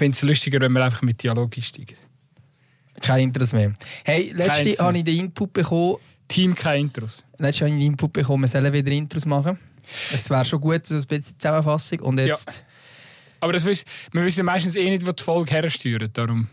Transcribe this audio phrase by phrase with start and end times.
[0.00, 1.96] finde es lustiger, wenn wir einfach mit Dialog einsteigen.
[3.00, 3.72] Kein Intros mehr.
[4.04, 7.24] Hey, letzte habe ich den Input bekommen, Team keine Intros.
[7.38, 9.58] letzte habe ich den Input bekommen, wir sollen wieder Intros machen.
[10.12, 12.00] Es wäre schon gut, so ein bisschen Zusammenfassung.
[12.00, 12.64] Und jetzt,
[13.40, 16.16] Aber das wiss, wir wissen meistens eh nicht, wo die Folge hersteuert.
[16.16, 16.48] Darum,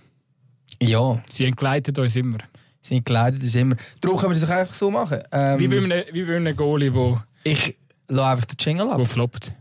[0.81, 2.39] ja, sie entgleitet uns immer.
[2.81, 3.75] sind geleitet, das immer.
[4.01, 5.19] Darum können wir es doch einfach so machen.
[5.31, 7.75] Ähm, Wie bei einem, wie bei einem Goalie, wo, ich
[8.07, 8.99] lasse einfach den Jingle ab.
[8.99, 9.53] wo floppt.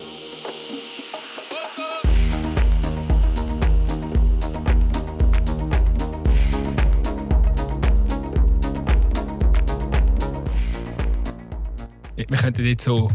[12.29, 13.11] Wir könnten jetzt so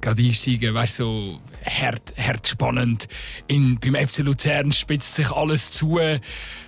[0.00, 3.08] gerade einsteigen, weißt so hart, hart spannend.
[3.46, 5.98] In, beim FC Luzern spitzt sich alles zu.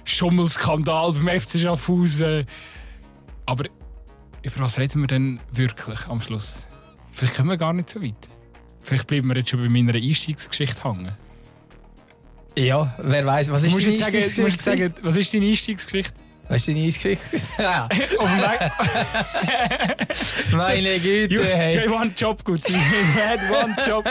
[0.05, 2.47] Schummelskandal beim FC Schaffhausen.
[3.47, 3.65] Aber
[4.43, 6.67] über was reden wir denn wirklich am Schluss?
[7.13, 8.15] Vielleicht kommen wir gar nicht so weit.
[8.81, 11.13] Vielleicht bleiben wir jetzt schon bei meiner Einstiegsgeschichte hängen.
[12.57, 14.63] Ja, wer weiß, was ist deine Einstiegsgeschichte?
[14.63, 16.15] sagen, was ist deine Einstiegsgeschichte?
[16.53, 17.47] Was ist deine Einstiegsgeschichte?
[17.63, 18.73] ja, Auf dem Weg.
[20.53, 21.87] meine Güte, You, hey.
[21.87, 22.61] you one job, gut.
[22.69, 24.07] You had one job.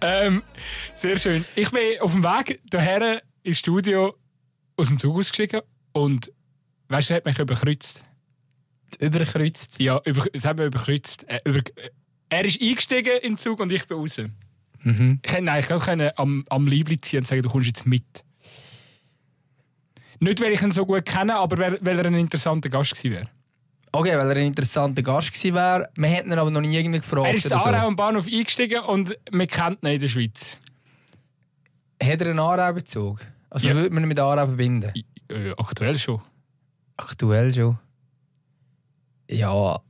[0.00, 0.44] ähm,
[0.94, 1.44] sehr schön.
[1.56, 4.14] Ich bin auf dem Weg hierher ins Studio
[4.76, 6.30] aus dem Zug ausgestiegen und
[6.90, 8.04] weißt du, er hat mich überkreuzt.
[9.00, 9.80] Überkreuzt.
[9.80, 11.28] Ja, über, es hat mich überkreuzt.
[11.28, 11.58] Äh, über,
[12.28, 14.18] er ist eingestiegen in den Zug und ich bin raus.
[14.84, 15.18] Mhm.
[15.24, 18.04] Ich hätte eigentlich gerade können am, am Liebling ziehen und sagen, du kommst jetzt mit.
[20.20, 23.12] Nicht, weil ich ihn so gut kenne, aber weil, weil er ein interessanter Gast gewesen
[23.12, 23.28] wäre.
[23.92, 25.88] Okay, weil er ein interessanter Gast gewesen wäre.
[25.96, 27.26] Wir hätten ihn aber noch nie irgendwie gefragt.
[27.28, 27.68] Er ist in oder so.
[27.68, 30.56] Aarau am Bahnhof eingestiegen und man kennt ihn in der Schweiz.
[32.02, 33.20] Hat er einen Aarau-Bezug?
[33.50, 33.74] Also Ja.
[33.74, 34.92] würde man ihn mit Aarau verbinden?
[35.30, 36.20] Äh, aktuell schon.
[36.96, 37.78] Aktuell schon.
[39.30, 39.80] Ja,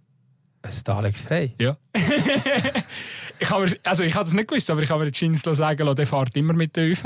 [0.62, 1.54] es ist Alex Frey.
[1.58, 1.76] Ja.
[3.38, 5.96] ich habe also ich habe es nicht gewusst, aber ich habe mir Jeans sagen lassen,
[5.96, 7.04] der fährt immer mit der ÖV.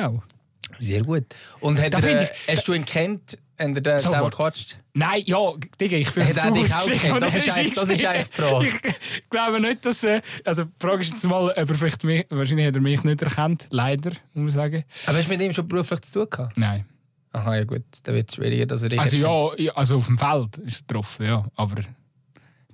[0.79, 1.25] Sehr gut.
[1.61, 4.79] Und hat er, äh, hast du ihn kennt, wenn er da zusammen gequatscht?
[4.95, 5.39] Nein, ja,
[5.81, 8.33] Digga, ich bin Hat er dich auch und Das ist eigentlich- das ist eigentlich die
[8.43, 8.67] Frage.
[8.67, 10.05] Ich glaube nicht, dass...
[10.05, 12.27] Äh, also die Frage ist jetzt mal, ob er vielleicht mich...
[12.31, 13.67] Wahrscheinlich hat er mich nicht erkannt.
[13.71, 14.85] Leider, muss man sagen.
[15.07, 16.57] Aber hast du mit ihm schon beruflich zu tun gehabt?
[16.57, 16.85] Nein.
[17.33, 17.83] Aha, ja gut.
[18.05, 19.61] Dann wird es schwieriger, dass er dich Also erkennt.
[19.67, 21.45] ja, also auf dem Feld ist er getroffen, ja.
[21.57, 21.87] Aber ich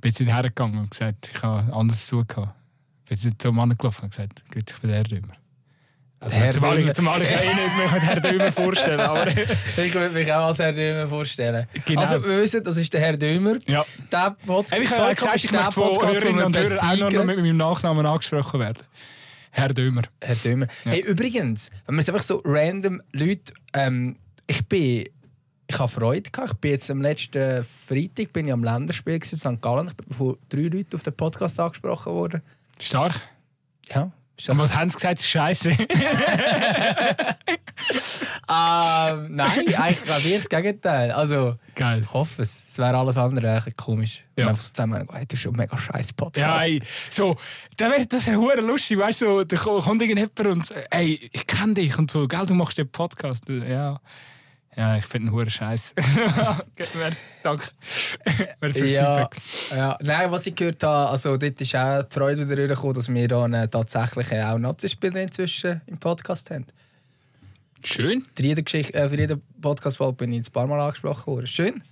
[0.01, 2.55] bin jetzt nicht hergegangen und gesagt, ich habe anders zu gehabt.
[3.05, 5.35] Ich bin jetzt nicht zum Mann gelaufen und gesagt, gut, ich bin der Dümmer.
[6.25, 6.95] Also Herr zumal ich, Dömer.
[6.95, 9.27] zumal ich ja eh nicht mehr Herr Dömer vorstellen, aber...
[9.77, 11.67] Ich würde mich auch als Herr Dömer vorstellen.
[11.85, 12.01] Genau.
[12.01, 13.57] Also wir wissen, das ist der Herr Dömer.
[13.67, 13.85] ja.
[14.11, 17.25] Der Podcast, Hey, ich habe ja gesagt, ich möchte von Hörerinnen und Hörern auch noch,
[17.25, 18.83] mit meinem Nachnamen angesprochen werden.
[19.51, 20.03] Herr Dömer.
[20.23, 20.67] Herr Dömer.
[20.85, 25.05] Hey, übrigens, wenn man jetzt einfach so random Leute, ähm, ich bin,
[25.67, 26.53] ich habe Freude gehabt.
[26.55, 29.61] Ich bin jetzt am letzten Freitag bin ich am Länderspiel in St.
[29.61, 29.89] Gallen.
[29.89, 32.41] Ich bin von drei Leuten auf den Podcast angesprochen worden.
[32.81, 33.21] Stark.
[33.95, 34.11] Ja.
[34.49, 35.23] Und was haben sie gesagt?
[35.23, 35.71] Scheiße.
[35.71, 35.87] ähm,
[39.37, 41.11] nein, eigentlich ich das Gegenteil.
[41.13, 42.03] Also, Geil.
[42.05, 42.71] ich hoffe es.
[42.73, 44.23] Es wäre alles andere eigentlich komisch.
[44.37, 44.45] Ja.
[44.45, 46.39] Und einfach so zusammen, hey, du bist schon ein mega scheiß Podcast.
[46.39, 47.37] Ja, ey, so,
[47.77, 50.87] das wär- das ist hure lustig, weißt du, so, da ko- kommt irgendjemand und sagt,
[50.91, 53.45] ey, ich kenne dich und so, gell, du machst den Podcast.
[53.49, 54.01] Ja,
[54.77, 55.95] ja ich finde ihn hure scheiße.
[57.43, 57.69] Danke.
[58.95, 59.29] Ja,
[59.77, 63.09] ja, nein, was ich gehört habe, also dort ist auch die Freude wieder rübergekommen, dass
[63.09, 66.67] wir da eine, tatsächlich auch Nazi-Spieler inzwischen im Podcast haben.
[67.83, 68.23] Schön.
[68.35, 71.47] Für jede, Geschichte, äh, für jeden podcast bin ich jetzt ein paar Mal angesprochen worden.
[71.47, 71.83] Schön.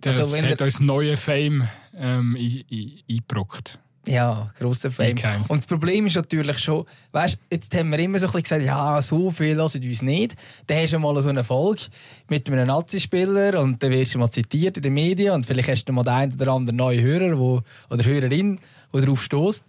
[0.00, 3.80] Das Also, hat uns neue Fame ähm, ein- ein- eingebrockt.
[4.08, 5.16] Ja, grosser Fame.
[5.48, 8.64] Und das Problem ist natürlich schon, weißt jetzt haben wir immer so ein bisschen gesagt,
[8.64, 10.34] ja, so viel lassen uns nicht.
[10.66, 11.82] Dann hast du mal so eine Folge
[12.28, 15.84] mit einem Nazi-Spieler und dann wirst du mal zitiert in den Medien und vielleicht hast
[15.84, 17.60] du mal den einen oder anderen neuen Hörer wo,
[17.90, 18.58] oder Hörerin,
[18.94, 19.62] der darauf stößt.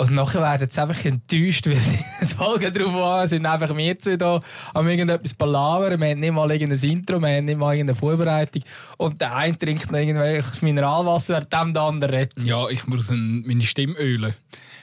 [0.00, 4.16] Und nachher werden sie einfach enttäuscht, weil die Folgen drauf an sind einfach wir zwei
[4.16, 4.40] da
[4.72, 6.00] am irgendetwas palavern.
[6.00, 8.62] Wir haben nicht mal irgendein Intro, wir haben nicht mal irgendeine Vorbereitung.
[8.96, 12.32] Und der eine trinkt noch irgendwelches Mineralwasser, während der andere redet.
[12.44, 14.34] Ja, ich muss ein- meine Stimme ölen.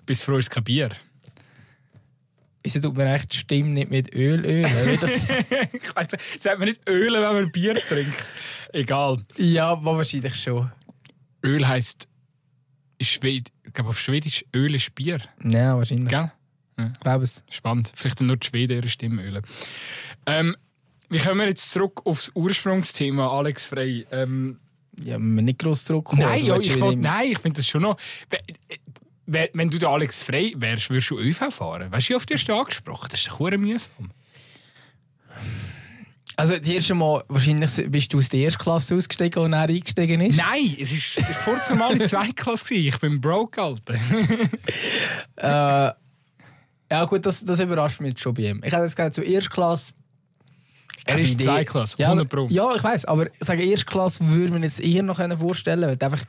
[0.06, 0.90] Bis für uns kein Bier.
[2.64, 4.98] Wieso tut man echt die Stimme nicht mit Öl ölen?
[5.00, 8.26] Das, ich weiss, nicht, sagt man nicht ölen, wenn man Bier trinkt?
[8.74, 9.24] Egal.
[9.38, 10.72] ja, aber wahrscheinlich schon.
[11.44, 12.08] Öl heisst.
[13.02, 15.20] Schwed ich glaube, auf Schwedisch Öl ist Bier.
[15.44, 16.08] Ja, wahrscheinlich.
[16.10, 16.32] Gell?
[16.78, 17.44] Ich glaube es.
[17.50, 17.92] Spannend.
[17.96, 19.44] Vielleicht nur die Schweden ihre Stimme ölen.
[20.26, 20.56] Ähm,
[21.10, 24.06] wie kommen wir jetzt zurück aufs Ursprungsthema, Alex Frey?
[24.12, 24.60] Ähm,
[25.02, 26.22] Ja, nicht gross zurückkommen.
[26.22, 27.98] nein, Also, ja, ich wollt, nein, ich finde das schon noch.
[29.26, 31.92] Wenn, du der Alex Frey wärst, würdest du ÖV fahren.
[31.92, 33.08] Weißt du, wie oft wirst du angesprochen?
[33.10, 34.12] Das ist doch mühsam.
[36.38, 40.22] Also, das erste Mal, wahrscheinlich bist du aus der ersten Klasse ausgestiegen und er eingestiegen
[40.22, 40.38] ist.
[40.38, 42.66] Nein, es ist vor normale Zweitklasse.
[42.66, 42.88] gewesen.
[42.90, 43.96] Ich bin broke, Alter.
[45.38, 45.92] Äh,
[46.92, 48.62] ja, gut, das, das überrascht mich jetzt schon bei ihm.
[48.64, 49.94] Ich hätte jetzt gesagt, zur ersten Klasse
[51.06, 52.48] Er ist Zweiklasse, ja, 100 Pro.
[52.50, 56.02] Ja, ich weiß, aber ich sage, Erstklasse würde man jetzt eher noch vorstellen können.
[56.02, 56.26] Einfach,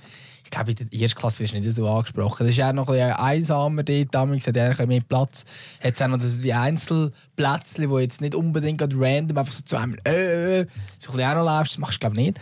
[0.47, 2.45] ich glaube, in der Erstklasse wirst du nicht so angesprochen.
[2.45, 4.15] Das ist ja noch ein bisschen einsamer dort.
[4.15, 5.45] Damals hat er mehr Platz.
[5.83, 9.97] Hat es auch noch die Einzelplätze, die jetzt nicht unbedingt random einfach so zu einem
[10.07, 10.67] äh, äh,
[11.01, 11.73] so ein bisschen auch noch läufst.
[11.73, 12.41] Das machst du, glaube ich, nicht.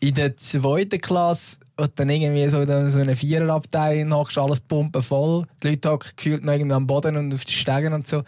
[0.00, 5.02] In der zweiten Klasse und dann irgendwie so in so eine Viererabteilung hockst, alles pumpen
[5.02, 5.46] voll.
[5.62, 8.22] Die Leute hocken gefühlt noch irgendwie am Boden und auf den Stegen und so.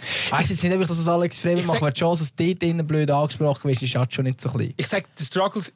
[0.00, 2.34] Ich weiss jetzt nicht, ob ich das als Alex Freeman mache, weil die Chance, dass
[2.34, 4.72] du dort innen blöd angesprochen wirst, ist halt schon nicht so klein.
[4.78, 5.72] Ich sage, die Struggles,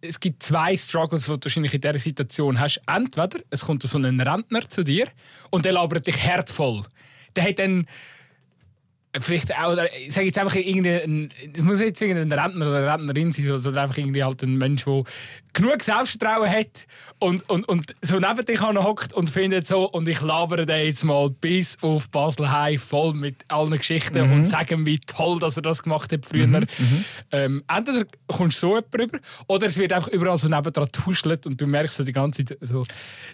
[0.00, 2.80] es gibt zwei Struggles, die du wahrscheinlich in dieser Situation hast.
[2.86, 5.08] Entweder es kommt so ein Rentner zu dir
[5.50, 6.84] und der labert dich herzvoll.
[7.34, 7.86] Der hat dann
[9.20, 13.50] vielleicht auch, ich sage jetzt einfach irgendein, es muss jetzt irgendein Rentner oder Rentnerin sein,
[13.50, 15.04] oder einfach irgendwie halt ein Mensch, der
[15.56, 16.86] genug Selbstvertrauen hat
[17.18, 21.02] und, und, und so neben dich hockt und findet so, und ich labere den jetzt
[21.02, 24.32] mal bis auf Basel heim voll mit allen Geschichten mhm.
[24.32, 26.46] und sage wie toll, dass er das gemacht hat früher.
[26.46, 26.66] Mhm.
[26.78, 27.04] mhm.
[27.32, 29.18] Ähm, entweder kommst du so jemand rüber,
[29.48, 32.58] oder es wird einfach überall so nebendran tuschelt und du merkst so die ganze Zeit
[32.60, 32.84] so,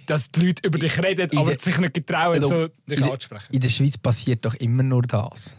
[0.07, 3.53] dass die Leute über dich reden, in aber sich nicht getrauen, so dich anzusprechen.
[3.53, 5.57] In der Schweiz passiert doch immer nur das.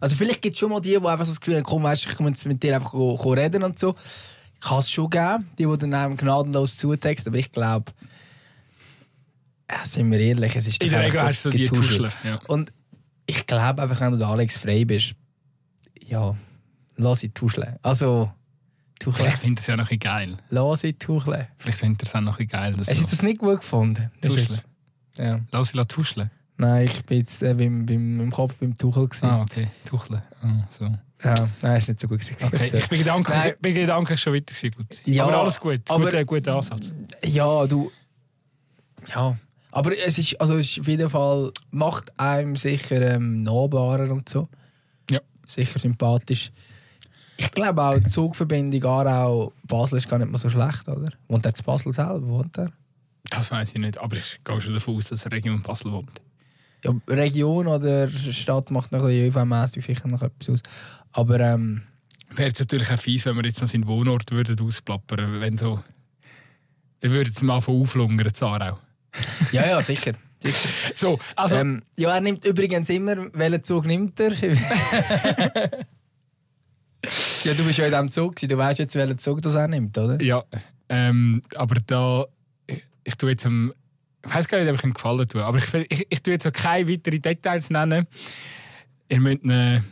[0.00, 2.06] Also vielleicht gibt es schon mal die, die einfach so das Gefühl haben, komm, weißt,
[2.06, 3.94] ich komme jetzt mit dir einfach reden und so.
[4.60, 7.92] Kann es schon geben, die, die dann einem gnadenlos zutexten, aber ich glaube,
[9.70, 12.12] ja, sind wir ehrlich, es ist In der Regel hast du so die Tuschler.
[12.24, 12.40] Ja.
[12.48, 12.72] Und
[13.26, 15.14] ich glaube einfach, wenn du Alex frei bist,
[16.06, 16.34] ja,
[16.96, 17.76] lass ihn tuscheln.
[17.82, 18.32] Also,
[18.98, 19.26] tuscheln.
[19.26, 20.36] Vielleicht findet es ja noch ein geil.
[20.48, 21.46] Lass ihn tuscheln.
[21.58, 22.74] Vielleicht findet er es auch noch ein geil.
[22.78, 23.06] Hast du so.
[23.06, 24.10] das nicht gut gefunden?
[24.22, 24.60] Tuscheln.
[25.18, 25.40] Ja.
[25.52, 26.30] Lass ihn tuscheln.
[26.56, 29.06] Nein, ich bin jetzt äh, beim, beim, im Kopf beim Tuchel.
[29.08, 29.26] Gewesen.
[29.26, 29.68] Ah, okay.
[29.84, 30.22] Tuchel.
[30.42, 30.90] Ah, so.
[31.22, 32.20] Ja, nein, ist nicht so gut.
[32.20, 32.36] Gewesen.
[32.40, 34.54] Okay, ich bin gedanklich, bin gedanklich schon weiter.
[34.54, 34.70] Gewesen.
[34.76, 35.02] Gut.
[35.04, 35.80] Ja, aber alles gut.
[35.88, 36.92] Aber, guter, guter Ansatz.
[37.24, 37.90] Ja, du.
[39.12, 39.36] Ja.
[39.72, 44.28] Aber es ist, also es ist auf jeden Fall, macht einem sicher ähm, nahbarer und
[44.28, 44.48] so.
[45.10, 45.20] Ja.
[45.46, 46.52] Sicher sympathisch.
[47.36, 51.12] Ich glaube auch, die Zugverbindung Aarau-Basel ist gar nicht mal so schlecht, oder?
[51.28, 52.26] Wohnt er zu Basel selber?
[52.26, 52.72] Wohnt er?
[53.30, 56.20] Das weiß ich nicht, aber ich gehe schon davon aus, dass er Region Basel wohnt
[56.84, 60.60] ja, Region oder Stadt macht noch ein bisschen ÖV-mässig sicher noch etwas aus.
[61.12, 61.82] Aber ähm,
[62.30, 65.82] wäre es natürlich auch fies, wenn wir jetzt noch seinen Wohnort würden ausplappern wenn so.
[67.00, 68.78] Dann würde es mal von auflungern, Zarau.
[69.52, 70.14] ja, ja, sicher.
[70.42, 70.68] sicher.
[70.94, 71.56] So, also.
[71.56, 74.32] Ähm, ja, er nimmt übrigens immer, welchen Zug nimmt er?
[77.44, 79.96] ja, du bist ja in diesem Zug, du weißt jetzt, welchen Zug das er nimmt,
[79.96, 80.20] oder?
[80.20, 80.44] Ja,
[80.88, 82.26] ähm, aber da.
[82.66, 83.72] Ich, ich tue jetzt am
[84.24, 86.46] ich weiß gar nicht, ob ich ihm gefallen tue, aber ich, ich, ich tue jetzt
[86.46, 88.06] auch keine weiteren Details nennen.
[89.08, 89.84] Ihr müsst eine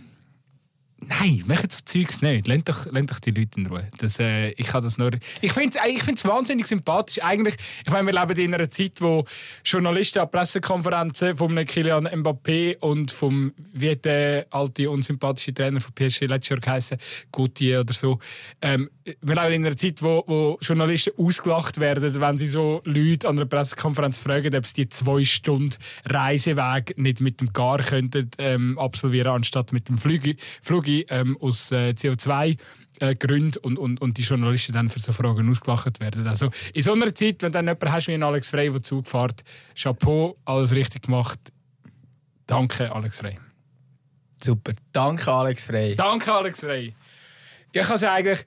[1.08, 2.48] Nein, macht so Zeugs nicht.
[2.48, 3.88] Lasst doch, doch die Leute in Ruhe.
[3.98, 4.96] Das, äh, ich das.
[5.40, 7.22] Ich finde es ich wahnsinnig sympathisch.
[7.22, 7.54] Eigentlich,
[7.84, 9.24] ich meine, wir leben in einer Zeit, wo
[9.64, 15.94] Journalisten an Pressekonferenzen von einem Kylian Mbappé und vom wie der alte unsympathische Trainer von
[15.94, 16.98] PSG letztes Jahr geheißen,
[17.30, 18.18] Gauthier oder so.
[18.60, 23.28] Ähm, wir leben in einer Zeit, wo, wo Journalisten ausgelacht werden, wenn sie so Leute
[23.28, 25.76] an einer Pressekonferenz fragen, ob sie die zwei Stunden
[26.06, 30.22] Reiseweg nicht mit dem Gar könnten ähm, absolvieren, anstatt mit dem Flug.
[30.62, 32.56] Flug ähm, aus äh, CO2
[33.00, 36.26] äh, Gründen und, und, und die Journalisten dann für so Fragen ausgelacht werden.
[36.26, 39.42] Also in so einer Zeit, wenn dann jemanden hast wie Alex Frey, der Zug fährt,
[39.74, 41.38] Chapeau, alles richtig gemacht.
[42.46, 43.38] Danke, Alex Frey.
[44.42, 44.72] Super.
[44.92, 45.96] Danke, Alex Frey.
[45.96, 46.94] Danke, Alex Frey.
[47.72, 48.44] Ich kann es eigentlich...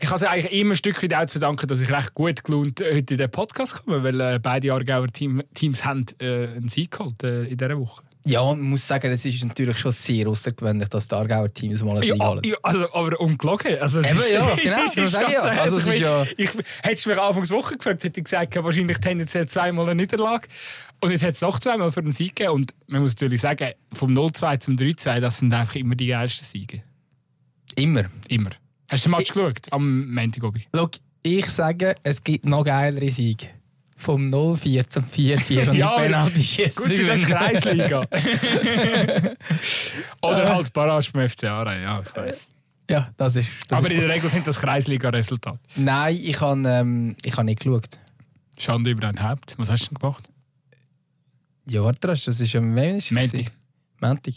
[0.00, 2.80] Ich habe eigentlich immer ein Stück weit auch zu danken, dass ich recht gut gelohnt
[2.80, 6.90] heute in den Podcast komme, weil äh, beide Aargauer Team, Teams haben äh, einen Sieg
[6.90, 8.02] geholt äh, in dieser Woche.
[8.24, 11.96] Ja, man muss sagen, es ist natürlich schon sehr außergewöhnlich, dass die Aargauer Teams mal
[11.96, 13.78] ein Sieg ja, ja, also, aber ungelogen.
[13.80, 15.40] Also, Eben, ist, ja, genau, ist, ist ja.
[15.40, 16.24] Also, es ist ja...
[16.36, 16.50] Ich,
[16.82, 20.46] hättest du mich Anfangs Woche gefragt, hätte ich gesagt, wahrscheinlich tendenziell zweimal eine Niederlage.
[21.00, 22.54] Und jetzt hat es noch zweimal für den Sieg gegeben.
[22.54, 26.46] Und man muss natürlich sagen, vom 0-2 zum 3-2, das sind einfach immer die geilsten
[26.46, 26.82] Siege.
[27.74, 28.04] Immer?
[28.28, 28.50] Immer.
[28.90, 29.72] Hast du den Match ich, geschaut?
[29.72, 30.68] Am Montagabend?
[30.72, 30.88] Schau,
[31.24, 33.48] ich sage, es gibt noch geilere Siege
[34.02, 36.84] vom 0-4 zum 4-4 und ja, Penalty schießen.
[36.84, 38.00] Gut, das ist Kreisliga.
[40.22, 42.48] Oder halt Barrage vom FC Aarau, ja, ich weiß.
[42.90, 43.48] Ja, das ist.
[43.68, 45.60] Das Aber ist in der Regel sind das Kreisliga-Resultate.
[45.76, 47.98] Nein, ich habe ähm, hab nicht geschaut.
[48.58, 49.54] Schande über dein Haupt.
[49.56, 50.24] Was hast du denn gemacht?
[51.68, 53.52] Ja, warte, das ist am Montag.
[54.00, 54.34] Montag.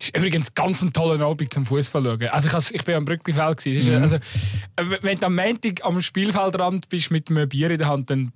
[0.00, 2.28] Es ist übrigens ganz ein toller Abend zum Fußball schauen.
[2.28, 3.66] Also ich, ich bin am Brücklifeld.
[3.66, 4.02] Mhm.
[4.02, 4.16] Also,
[5.02, 8.32] wenn du am Montag am Spielfeldrand bist mit einem Bier in der Hand, dann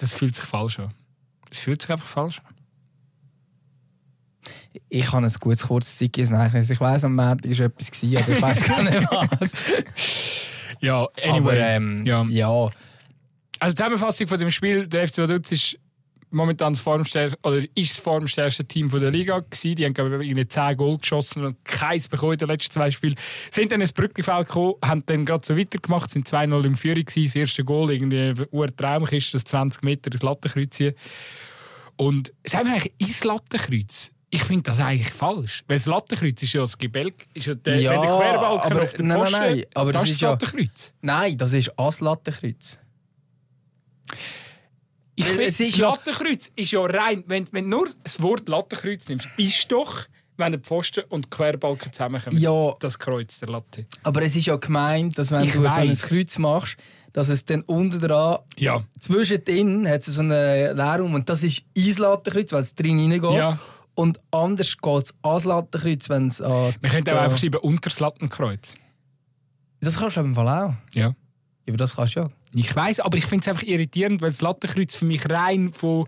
[0.00, 0.94] das fühlt sich falsch an.
[1.50, 2.54] Es fühlt sich einfach falsch an.
[4.88, 6.70] Ich habe ein gutes kurzzeitiges Ereignis.
[6.70, 9.52] Ich weiß, am Montag war etwas, aber ich weiß gar nicht was.
[10.80, 11.38] ja, anyway.
[11.38, 12.24] Aber, ähm, ja.
[12.24, 12.70] ja.
[13.58, 15.78] Also die Zusammenfassung von dem Spiel, der FC Vaduz ist
[16.30, 19.76] momentan das formstärkste, oder ist das formstärkste Team der Liga gewesen.
[19.76, 23.16] Die haben glaube ich 10 Goal geschossen und keins bekommen in den letzten zwei Spielen.
[23.50, 27.24] Sind dann ins Brückenfeld gekommen, haben dann gerade so weitergemacht, sind 2-0 im Führung gewesen.
[27.26, 30.94] Das erste Goal irgendwie eine Traumkiste, das 20 Meter ins Lattenkreuz hier.
[31.96, 34.12] Und sagen wir eigentlich ins Lattenkreuz?
[34.32, 35.64] Ich finde das eigentlich falsch.
[35.66, 38.92] Weil das Lattenkreuz ist ja das Gebälk, ist ja der, Ja, der Querbalken aber- auf
[38.94, 40.92] dem nein, nein, nein, aber das das ist das ja- Lattenkreuz.
[41.02, 42.78] Nein, das ist als Lattenkreuz.
[45.20, 49.28] Ich finde, das Lattenkreuz ist ja rein, wenn, wenn du nur das Wort Lattenkreuz nimmst,
[49.36, 52.74] ist doch, wenn der Pfosten und die Querbalken zusammenkommen, Ja.
[52.80, 53.86] das Kreuz der Latte.
[54.02, 56.02] Aber es ist ja gemeint, dass wenn Ich du so ein weiss.
[56.02, 56.76] Kreuz machst,
[57.12, 58.80] dass es dann unten dran, Ja.
[58.98, 63.22] zwischendrin hat es so einen Leerraum und das ist ins Lattenkreuz, weil es drin reingeht.
[63.22, 63.58] Ja.
[63.94, 66.74] Und anders geht es ans Lattenkreuz, wenn es an...
[66.80, 68.74] Wir könnten auch einfach schreiben, unter das Lattenkreuz.
[69.80, 70.74] Das kannst du im Fall auch.
[70.94, 71.14] Ja.
[71.68, 72.30] Aber das kannst du ja.
[72.52, 76.06] Ich weiß, aber ich finde es einfach irritierend, weil das Lattenkreuz für mich rein von,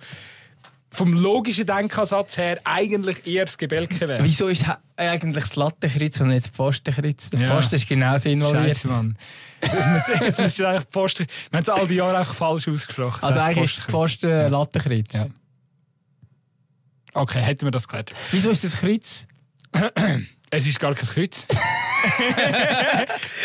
[0.91, 4.25] vom logischen Denkansatz her eigentlich eher das Gebälke wäre.
[4.25, 4.65] Wieso ist
[4.97, 7.31] eigentlich das Lattenkreuz und nicht das Pfostenkreuz?
[7.31, 7.49] Der Ja.
[7.55, 8.65] Pfosten ist genauso involviert.
[8.75, 9.17] Scheiße, Mann.
[9.63, 11.27] Jetzt jetzt müsste eigentlich Pfosten.
[11.51, 13.19] Wir haben es all die Jahre auch falsch ausgesprochen.
[13.21, 13.83] Das Also eigentlich ist.
[13.85, 15.15] Pfosten Lattenkreuz.
[15.15, 15.27] Ja.
[17.15, 18.13] Okay, hätten wir das geklärt.
[18.33, 19.27] Wieso ist das Kreuz?
[20.51, 21.47] Es ist gar kein Kreuz.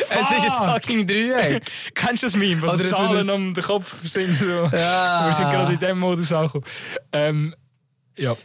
[0.09, 1.63] Es ist ein fucking Dreieck.
[1.93, 4.35] Kennst du das Meme, was Oder die Zahlen um den Kopf sind?
[4.35, 4.65] So.
[4.65, 5.27] Ja.
[5.27, 6.65] Wir sind gerade in dem Modus angekommen.
[7.11, 7.55] Ähm,
[8.17, 8.35] ja.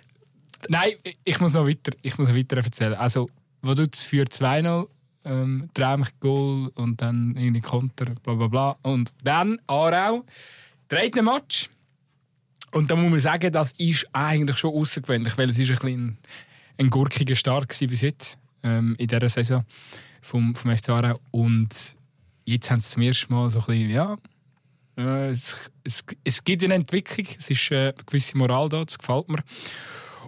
[0.69, 0.93] Nein,
[1.25, 2.95] ich muss noch weiter, ich muss noch weiter erzählen.
[2.95, 3.29] Also,
[3.63, 4.87] wo du für 2-0
[5.25, 8.77] ähm, Traumig Goal und dann irgendwie Konter, bla bla bla.
[8.83, 10.25] Und dann Aarau,
[10.89, 11.71] dritte Match.
[12.73, 16.17] Und da muss man sagen, das ist eigentlich schon außergewöhnlich, weil es ist ein,
[16.79, 19.65] ein gurkiger Start gewesen bis jetzt ähm, in dieser Saison
[20.21, 21.19] vom, vom FC Aarau.
[21.31, 21.97] Und
[22.45, 24.17] jetzt haben sie zum ersten Mal so ein bisschen, ja,
[24.97, 28.99] äh, es, es, es gibt eine Entwicklung, es ist äh, eine gewisse Moral da, das
[28.99, 29.43] gefällt mir.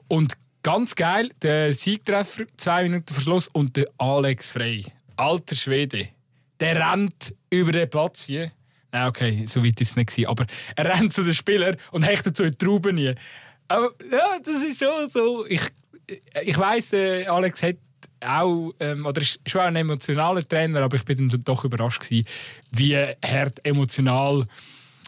[0.08, 4.84] Und ganz geil, der Siegtreffer, zwei Minuten vor Schluss und der Alex Frey,
[5.16, 6.08] alter Schwede,
[6.60, 8.52] der rennt über den Platz hier.
[8.92, 12.36] Nein, okay, so weit ist es nicht aber er rennt zu den Spielern und hechtet
[12.36, 13.14] so in die Trauben nie.
[13.68, 15.44] Aber ja, das ist schon so.
[15.46, 15.62] Ich,
[16.42, 17.76] ich weiss, äh, Alex hat
[18.20, 22.00] auch, ähm, oder ist schon auch ein emotionaler Trainer, aber ich bin dann doch überrascht
[22.00, 22.26] gewesen,
[22.70, 24.46] wie hart emotional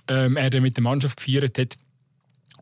[0.08, 1.76] ähm, er mit der Mannschaft gefeiert hat.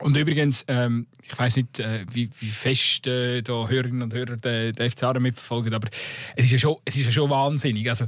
[0.01, 4.37] Und übrigens, ähm, ich weiß nicht, äh, wie, wie fest äh, da Hörerinnen und Hörer
[4.37, 5.89] den, den FC Aarau mitverfolgen, aber
[6.37, 7.89] es ist ja schon, es ist ja schon wahnsinnig.
[7.89, 8.07] Also,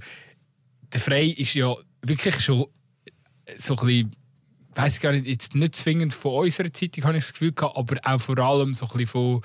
[0.93, 2.67] der Frey ist ja wirklich schon
[3.57, 4.17] so ein bisschen,
[4.75, 7.77] weiß ich gar nicht, jetzt nicht zwingend von unserer Zeitung, habe ich das Gefühl gehabt,
[7.77, 9.41] aber auch vor allem so ein bisschen von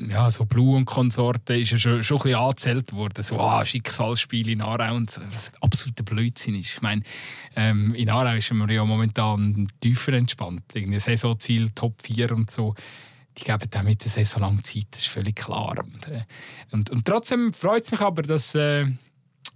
[0.00, 3.22] ja, so Blue und Konsorten ist ja schon, schon ein bisschen angezählt worden.
[3.22, 6.74] So, ah, Schicksalsspiel in Aarau und was absoluter Blödsinn ist.
[6.74, 7.02] Ich meine,
[7.56, 10.62] ähm, in Aarau ist man ja momentan tiefer entspannt.
[10.74, 12.74] Irgendwie Saisonziel Top 4 und so.
[13.36, 15.76] Die geben damit der Saison lang Zeit, das ist völlig klar.
[15.78, 16.22] Und, äh,
[16.70, 18.86] und, und trotzdem freut es mich aber, dass, äh,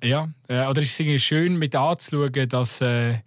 [0.03, 3.19] ja, äh, oder ist es irgendwie schön mit anzuschauen, dass, äh,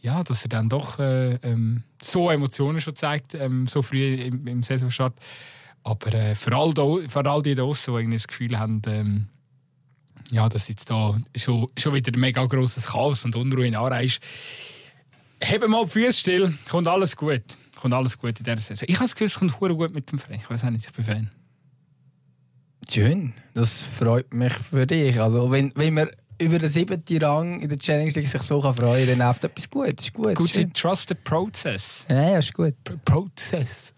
[0.00, 4.46] ja, dass er dann doch äh, ähm, so Emotionen schon zeigt, ähm, so früh im,
[4.46, 5.14] im Saisonstart.
[5.84, 9.28] Aber äh, für, all da, für all die draussen, die irgendwie das Gefühl haben, ähm,
[10.30, 14.00] ja, dass jetzt da schon, schon wieder ein mega grosses Chaos und Unruhe in Aarau
[14.00, 14.20] ist,
[15.40, 17.42] heben mal die Füße still, kommt alles gut.
[17.80, 18.86] Kommt alles gut in dieser Saison.
[18.88, 20.38] Ich habe das Gefühl, es kommt gut mit dem Verein.
[20.40, 21.30] Ich weiß auch nicht, ich bin Fan.
[22.88, 25.20] Schön, das freut mich für dich.
[25.20, 26.08] Also, wenn, wenn man
[26.38, 29.44] über den siebten Rang in der Challenge League sich so kann freuen kann, dann läuft
[29.44, 30.00] etwas gut.
[30.00, 30.34] Ist gut.
[30.34, 32.04] Gut, trust the process.
[32.08, 32.74] Ja, ja, ist gut.
[32.84, 33.94] P Prozess.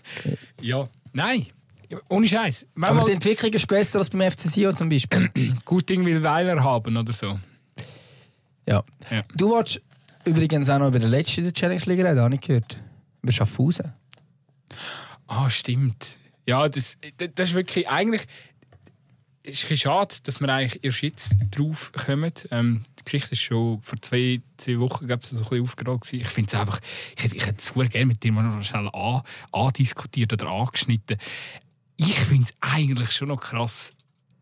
[0.60, 1.46] ja, nein.
[2.08, 2.66] Ohne Scheiß.
[2.80, 5.28] Aber die Entwicklung ist besser als beim FC Sion zum Beispiel.
[5.64, 7.40] gut Ding will Weiler haben oder so.
[8.66, 8.84] ja.
[9.10, 9.24] Ja.
[9.34, 9.82] Du wolltest
[10.24, 12.76] übrigens auch noch über den letzten der Challenge League reden, habe ich gehört.
[13.22, 13.92] Über Schaffhausen.
[15.26, 16.06] Ah, stimmt.
[16.46, 16.96] Ja, das,
[17.34, 18.26] das ist wirklich eigentlich.
[19.50, 22.32] Ist ein schade, dass wir eigentlich erst jetzt drauf kommen.
[22.50, 26.02] Ähm, die Geschichte ist schon vor zwei, zwei Wochen so ein bisschen aufgerollt.
[26.02, 26.24] gewesen.
[26.24, 26.80] Ich finde es einfach,
[27.16, 31.18] ich ich hätte es super gerne mit dir mal noch schnell an, andiskutiert oder angeschnitten.
[31.96, 33.92] Ich finde es eigentlich schon noch krass,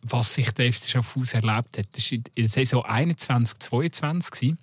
[0.03, 1.87] was sich der FC Schaffhausen erlebt hat.
[1.93, 4.31] Das war in der Saison 21, 22.
[4.31, 4.59] gewesen.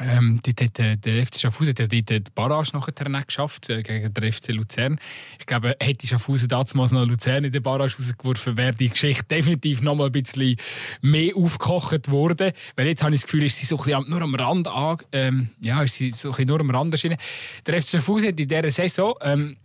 [0.00, 3.82] Ähm, dort hat äh, der FC Schaffhausen hat dort die Barrage nachher nicht geschafft äh,
[3.82, 4.98] gegen den FC Luzern.
[5.38, 9.82] Ich glaube, hätte Schaffhausen damals noch Luzern in der Barrage rausgeworfen, wäre die Geschichte definitiv
[9.82, 10.56] noch mal ein bisschen
[11.00, 12.52] mehr aufgekocht worden.
[12.74, 15.50] Weil jetzt habe ich das Gefühl, ist sie so ein nur am Rand an, ähm,
[15.60, 17.18] ja, ist sie so ein nur am Rand erschienen.
[17.64, 19.56] Der FC Schaffhausen hat in dieser Saison ähm,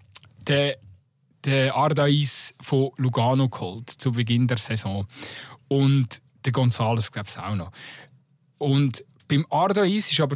[0.48, 0.74] den
[1.46, 5.08] den Ardais von Lugano geholt, zu Beginn der Saison.
[5.68, 7.72] Und der Gonzales, glaube ich, auch noch.
[8.58, 10.36] Und beim Ardais ist aber,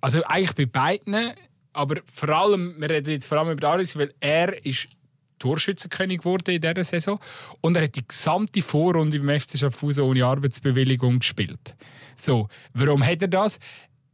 [0.00, 1.34] also eigentlich bei beiden
[1.78, 4.88] aber vor allem, wir reden jetzt vor allem über Aris, weil er ist
[5.38, 7.20] Torschützenkönig geworden in dieser Saison
[7.60, 11.76] und er hat die gesamte Vorrunde beim FC Schaffhausen ohne Arbeitsbewilligung gespielt.
[12.16, 13.60] So, warum hat er das?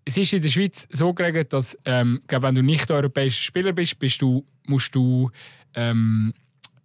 [0.04, 3.98] Es ist in der Schweiz so geregelt, dass ähm, wenn du nicht europäischer Spieler bist,
[3.98, 5.30] bist du, musst du
[5.74, 6.34] ähm,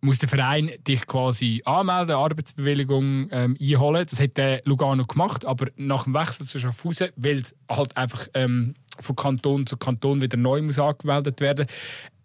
[0.01, 4.05] muss der Verein dich quasi anmelden, Arbeitsbewilligung ähm, einholen.
[4.09, 8.73] Das hat Lugano gemacht, aber nach dem Wechsel zu Schaffhausen, weil es halt einfach ähm,
[8.99, 11.67] von Kanton zu Kanton wieder neu muss angemeldet werden.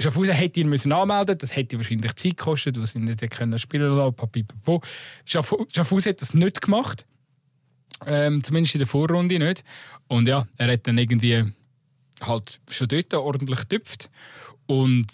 [0.00, 3.96] Schaffhausen hätte ihn müssen anmelden, das hätte wahrscheinlich Zeit gekostet, was sie nicht können spielen
[3.96, 4.14] lassen.
[4.14, 4.80] Papipapo.
[5.24, 7.06] Schaffhausen hat das nicht gemacht,
[8.06, 9.64] ähm, zumindest in der Vorrunde nicht.
[10.08, 11.52] Und ja, er hat dann irgendwie
[12.20, 14.10] halt schon dort ordentlich getüpft
[14.66, 15.06] und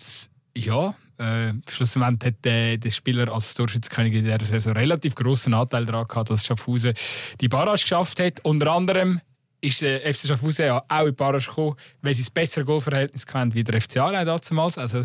[0.56, 5.84] ja, äh, schlussendlich hat der, der Spieler als Torschützenkönig in dieser Saison relativ großen Anteil
[5.84, 6.94] daran gehabt, dass Schaffhausen
[7.40, 8.40] die Barrage geschafft hat.
[8.44, 9.20] Unter anderem
[9.60, 13.26] ist der FC Schaffhausen ja auch in die Barrage gekommen, weil sie ein besseres Goalverhältnis
[13.32, 14.78] hatten wie der FC Aarau damals.
[14.78, 15.04] Also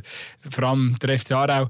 [0.50, 1.69] vor allem der FC Aarau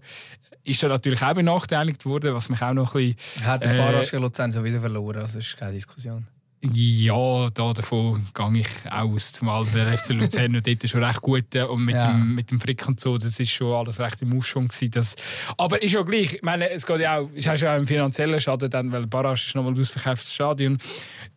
[0.64, 3.46] ist da natürlich auch benachteiligt worden, was mich auch noch ein bisschen...
[3.48, 6.28] Hat der Barrage äh, Luzern sowieso verloren, also ist keine Diskussion.
[6.74, 9.31] Ja, da davon gehe ich aus.
[9.34, 12.12] Zumal der FC Luzern dort schon recht gut äh, und mit, ja.
[12.12, 14.91] dem, mit dem Frick und so, das ist schon alles recht im Aufschwung gewesen.
[14.91, 15.15] Das,
[15.57, 17.86] aber ist ja gleich, ich meine, es geht ja auch, es hast ja auch einen
[17.86, 20.77] finanziellen Schaden dann, weil Barrage ist nochmal ein ausverkauftes Stadion.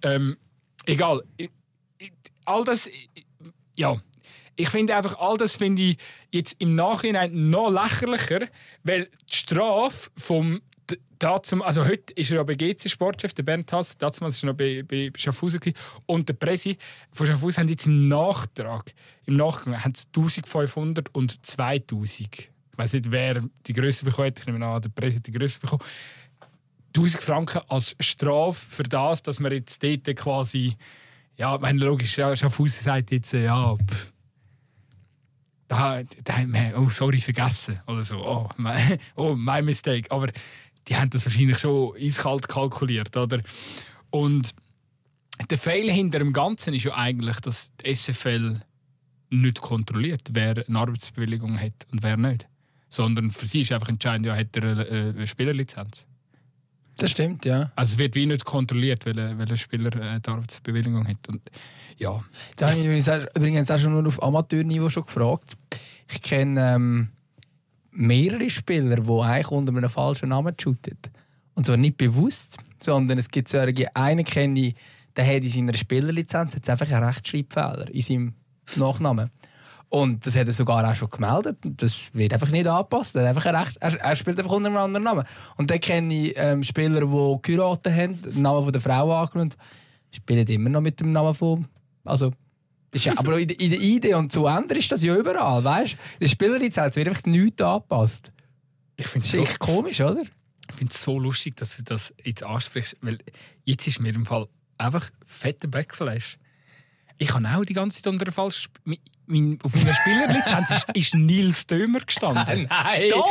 [0.02, 0.36] Ähm,
[0.86, 1.22] egal,
[2.44, 2.88] all das,
[3.76, 4.00] ja,
[4.56, 5.98] ich finde einfach, all das finde ich
[6.30, 8.48] jetzt im Nachhinein noch lächerlicher,
[8.82, 10.60] weil die Strafe vom
[11.18, 14.56] dazu, also heute ist er bei GC Sportchef, der Bernd Hass, damals war er noch
[14.56, 15.60] bei, bei Schaffhausen
[16.06, 16.76] und der Presi
[17.12, 18.92] von Schaffhausen haben jetzt im Nachtrag,
[19.26, 22.38] im Nachgang, haben 1500 und 2000.
[22.38, 25.32] Ich weiß nicht, wer die Größe bekommen hat, ich nehme an, der Presi hat die
[25.32, 25.82] Größe bekommen.
[26.96, 30.76] 1000 Franken als Strafe für das, dass man jetzt dort quasi,
[31.36, 34.12] ja, meine logisch, Schaffhausen sagt jetzt, ja, pff,
[35.68, 36.34] da, da,
[36.76, 37.78] oh, sorry, vergessen.
[37.86, 38.16] Oder so.
[38.16, 40.10] Oh, my, oh, my mistake.
[40.10, 40.28] Aber
[40.88, 43.40] die haben das wahrscheinlich schon eiskalt kalkuliert, oder?
[44.10, 44.54] Und
[45.50, 48.60] der Fehler hinter dem Ganzen ist ja eigentlich, dass die SFL
[49.30, 52.48] nicht kontrolliert, wer eine Arbeitsbewilligung hat und wer nicht.
[52.88, 56.06] Sondern für sie ist einfach entscheidend, ja, hat er eine Spielerlizenz.
[56.96, 57.70] Das stimmt, ja.
[57.76, 61.28] Also es wird wie nicht kontrolliert, welcher Spieler äh, die Arbeitsbewilligung hat.
[61.28, 61.42] Und,
[61.96, 62.20] ja.
[62.56, 65.56] Da habe ich übrigens auch schon nur auf Amateurniveau schon gefragt.
[66.10, 67.08] Ich kenne ähm,
[67.98, 70.98] mehrere Spieler, die eigentlich unter einem falschen Namen shooten.
[71.54, 74.74] Und zwar nicht bewusst, sondern es gibt solche, einen kenne ich,
[75.16, 78.34] der hat in seiner Spielerlizenz jetzt einfach einen Rechtschreibfehler in seinem
[78.76, 79.30] Nachnamen.
[79.90, 81.58] Und das hat er sogar auch schon gemeldet.
[81.62, 83.16] Das wird einfach nicht angepasst.
[83.16, 85.24] Er, einfach Recht, er, er, spielt einfach unter einem anderen Namen.
[85.56, 89.54] Und dann kenne ich ähm, Spieler, die geheiratet haben, den Namen der Frau angenommen
[90.10, 91.66] spielen immer noch mit dem Namen von.
[92.04, 92.32] Also,
[92.94, 95.96] ja, aber in, in der Idee und zu ändern ist das ja überall, weißt du?
[96.20, 98.32] Der Spielerlizenz wird einfach nichts angepasst.
[98.96, 100.22] Ich finde es so, echt komisch, oder?
[100.70, 103.18] Ich finde es so lustig, dass du das jetzt ansprichst, weil
[103.64, 106.38] jetzt ist mir im Fall einfach fetter Backflash.
[107.18, 108.70] Ich habe auch die ganze Zeit unter der falschen
[109.28, 112.66] mein, auf meiner Spielerlizenz ist, ist Nils Dömer gestanden.
[112.70, 113.10] Nein!
[113.10, 113.28] Doch!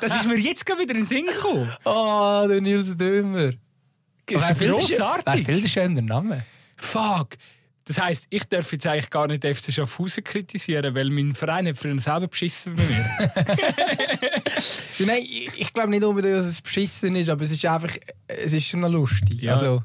[0.00, 1.72] Das ist mir jetzt gerade wieder in den Sinn gekommen.
[1.84, 3.52] Oh, der Nils Dömer.
[4.26, 5.26] Das ist grossartig.
[5.26, 6.44] Ein viel schöner Name.
[6.76, 7.36] Fuck!
[7.86, 11.76] Das heisst, ich darf jetzt eigentlich gar nicht FC Schaffhausen kritisieren, weil mein Verein hat
[11.76, 13.04] früher selber beschissen bei mir.
[15.06, 15.22] Nein,
[15.56, 17.94] ich, glaube nicht unbedingt, dass es beschissen ist, aber es ist einfach,
[18.26, 19.42] es ist schon noch lustig.
[19.42, 19.52] Ja.
[19.52, 19.82] Also,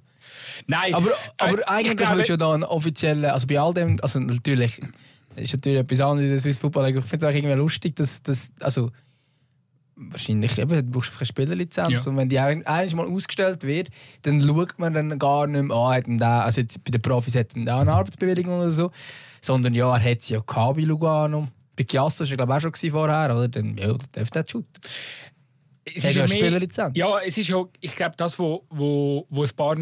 [0.68, 0.94] Nein.
[0.94, 4.20] Aber, aber äh, eigentlich glaube, willst du da einen offiziellen, also bei all dem, also
[4.20, 4.80] natürlich,
[5.36, 6.90] ist natürlich etwas anderes in der Swiss Football.
[6.90, 8.92] Ich finde es auch irgendwie lustig, dass, dass also
[10.00, 12.12] wahrscheinlich eben, du brauchst eine Spielerlizenz ja.
[12.12, 13.90] und wenn die einmal mal ausgestellt wird,
[14.22, 17.56] dann schaut man dann gar nicht mehr an, ah, also jetzt bei den Profis hat
[17.56, 18.92] er eine Arbeitsbewilligung oder so,
[19.42, 21.48] sondern ja, er hat sie ja gehabt bei Lugano.
[21.76, 23.48] Bei Chiasso war er glaube ich auch schon vorher, oder?
[23.48, 24.82] Dann ja, darf der shooten.
[25.86, 26.98] Es ist ja eine Spielerlizenz.
[26.98, 29.76] Ja, es ist ja, ich glaube, das, wo, wo, wo ein paar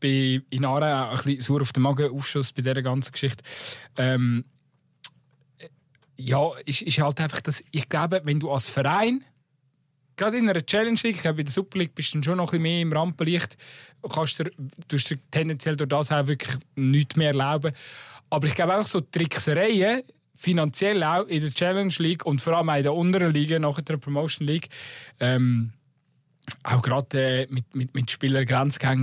[0.00, 3.42] bei in Aare ein bisschen sauer auf den Magen aufschuss bei dieser ganzen Geschichte.
[3.96, 4.44] Ähm,
[6.16, 9.24] ja, ist, ist halt einfach das, ich glaube, wenn du als Verein
[10.16, 12.62] gerade in einer Challenge League, in der Super League bist du schon noch ein bisschen
[12.62, 13.56] mehr im Rampenlicht,
[14.08, 17.72] kannst du dir tendenziell durch das auch wirklich nichts mehr erlauben.
[18.30, 20.02] Aber ich glaube auch so Tricksereien,
[20.34, 23.80] finanziell auch in der Challenge League und vor allem auch in der unteren Liga, nach
[23.80, 24.68] der Promotion League,
[25.20, 25.72] ähm,
[26.62, 28.46] auch gerade äh, mit, mit, mit Spielern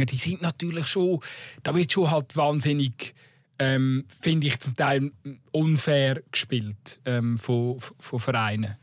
[0.06, 1.20] die sind natürlich schon,
[1.64, 3.16] da wird schon halt wahnsinnig,
[3.58, 5.12] ähm, finde ich zum Teil
[5.52, 8.76] unfair gespielt ähm, von, von Vereinen.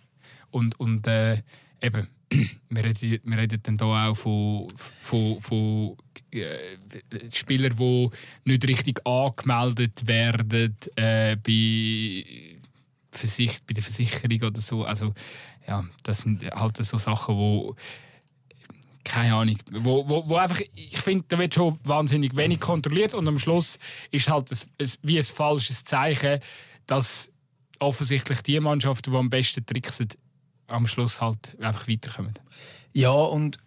[0.51, 1.43] Und, und äh,
[1.83, 2.09] eben,
[2.69, 4.69] wir reden, wir reden dann hier auch von,
[5.01, 5.97] von, von
[6.31, 6.77] äh,
[7.33, 8.11] Spielern, die
[8.45, 12.59] nicht richtig angemeldet werden äh, bei
[13.11, 14.85] Versich bei der Versicherung oder so.
[14.85, 15.15] Also,
[15.67, 17.77] ja, das sind halt so Sachen, wo
[19.05, 23.27] keine Ahnung, wo, wo, wo einfach, ich finde, da wird schon wahnsinnig wenig kontrolliert und
[23.27, 23.79] am Schluss
[24.11, 26.41] ist halt ein, ein, wie ein falsches Zeichen,
[26.87, 27.31] dass
[27.79, 30.09] offensichtlich die Mannschaften, die am besten tricksen,
[30.69, 32.35] am Schluss halt einfach weiterkommen.
[32.93, 33.59] Ja, und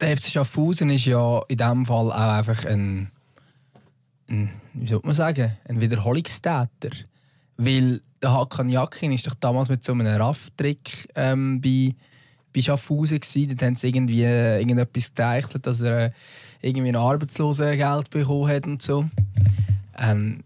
[0.00, 3.10] der FC Schaffhausen ist ja in diesem Fall auch einfach ein,
[4.28, 6.90] ein wie soll man sagen, ein Wiederholungstäter.
[7.56, 11.94] Weil der Hakan Jakin ist doch damals mit so einem Raff-Trick ähm, bei,
[12.54, 13.48] bei Schaffhausen gewesen.
[13.48, 16.10] Dort haben sie irgendwie äh, irgendetwas geteichelt, dass er äh,
[16.62, 19.04] irgendwie ein Arbeitslosengeld bekommen hat und so.
[19.96, 20.44] Ähm,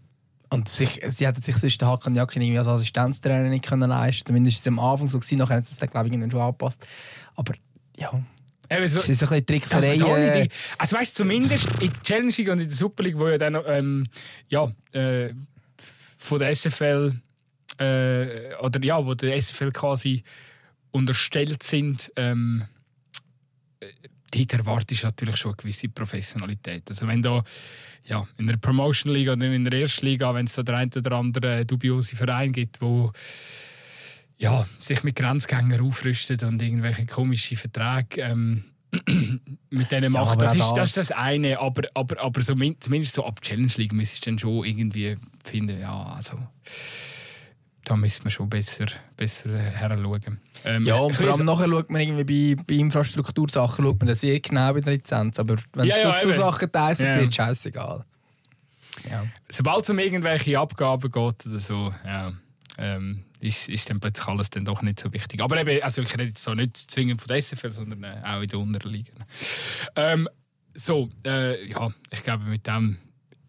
[0.53, 4.27] und sich, sie hätten sich sonst den Hakan Jakin irgendwie als Assistenztrainer nicht können leisten
[4.27, 5.19] Zumindest war es am Anfang so.
[5.19, 5.39] Gewesen.
[5.39, 6.85] Nachher sie es dann, glaube ich, schon angepasst.
[7.35, 7.55] Aber
[7.97, 8.11] ja,
[8.69, 9.97] Eben so, ist ein bisschen Trickserei.
[9.97, 13.27] da äh, Also weißt zumindest in der Challenge League und in der Super League, wo
[13.27, 14.05] ja dann ähm,
[14.47, 15.33] ja, äh,
[16.17, 17.13] von der SFL
[17.79, 20.23] äh, oder ja, wo der SFL quasi
[20.91, 22.65] unterstellt sind, ähm,
[23.79, 23.87] äh,
[24.35, 26.83] dort erwartest du natürlich schon eine gewisse Professionalität.
[26.89, 27.43] Also wenn da
[28.05, 30.89] ja, in der Promotion League oder in der ersten Liga, wenn es so der ein
[30.95, 33.11] oder andere dubiose Verein gibt, wo
[34.37, 38.63] ja, sich mit Grenzgängern aufrüstet und irgendwelche komischen Verträge ähm,
[39.69, 40.33] mit denen macht.
[40.33, 43.41] aber das, ist, das- ist das eine, aber, aber, aber so, min- zumindest so ab
[43.41, 45.15] Challenge League müsstest du dann schon irgendwie
[45.45, 46.37] finden, ja, also
[47.85, 48.85] da müssen wir schon besser,
[49.17, 50.39] besser heranschauen.
[50.63, 54.21] Ähm, Ja, und vor allem nachher schaut man irgendwie bei, bei Infrastruktursachen schaut man das
[54.21, 55.39] sehr genau bei der Lizenz.
[55.39, 56.37] Aber wenn Ja, es ja, so, eben.
[56.37, 57.15] Sachen teilt, Ja.
[57.15, 58.05] wird es scheißegal.
[59.09, 59.25] Ja.
[59.49, 62.31] sobald es um irgendwelche Abgaben geht oder so, ja,
[62.77, 65.41] ähm, ist, ist dann plötzlich alles dann doch nicht so wichtig.
[65.41, 68.41] Aber eben, also ich rede jetzt so nicht zwingend von der SFL, sondern äh, auch
[68.41, 69.13] in den unteren Ligen.
[69.95, 70.29] Ähm,
[70.75, 72.97] so, äh, ja, ich glaube mit dem.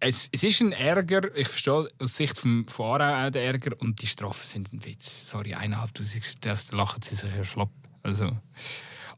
[0.06, 3.74] Es, es ist ein Ärger, ich verstehe aus Sicht vom, von Aarau auch den Ärger
[3.78, 5.30] und die Strafen sind ein Witz.
[5.30, 7.70] Sorry, eineinhalbtausend, das lachen sie sich ja schlapp.
[8.02, 8.36] Also,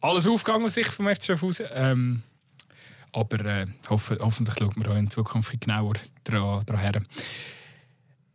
[0.00, 1.66] alles aufgegangen aus Sicht vom FC Schaffhausen.
[1.72, 2.22] Ähm,
[3.10, 7.02] aber äh, hoffe, hoffentlich schaut man auch in Zukunft genauer dran, dran her.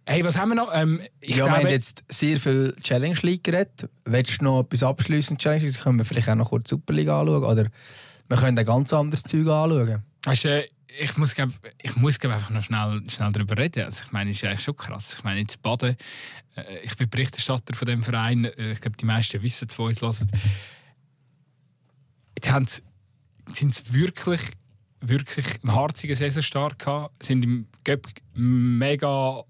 [0.06, 0.72] Hey, was haben wir noch?
[0.74, 3.90] Ähm, ich ja, wir glaube, haben jetzt sehr viel Challenge League geredet.
[4.04, 5.80] Willst du noch etwas abschließen Challenge League?
[5.80, 7.46] Können wir vielleicht auch noch kurz die Superliga anschauen?
[7.46, 7.68] Oder
[8.28, 10.04] wir können ein ganz anderes Zeug anschauen.
[10.24, 10.68] Weißt du,
[11.00, 11.50] ich muss, glaub,
[11.82, 13.86] ich muss glaub, einfach noch schnell, schnell darüber reden.
[13.86, 15.16] Also, ich meine, es ist eigentlich schon krass.
[15.18, 15.96] Ich meine, jetzt Baden,
[16.56, 18.46] äh, ich bin Berichterstatter von dem Verein.
[18.46, 20.32] Äh, Ich glaube, die meisten wissen es, die uns hören.
[22.36, 22.82] Jetzt
[23.54, 24.42] sind sie wirklich,
[25.00, 27.24] wirklich einen harzigen Saisonstart gehabt.
[27.24, 29.44] Sind im Göpp mega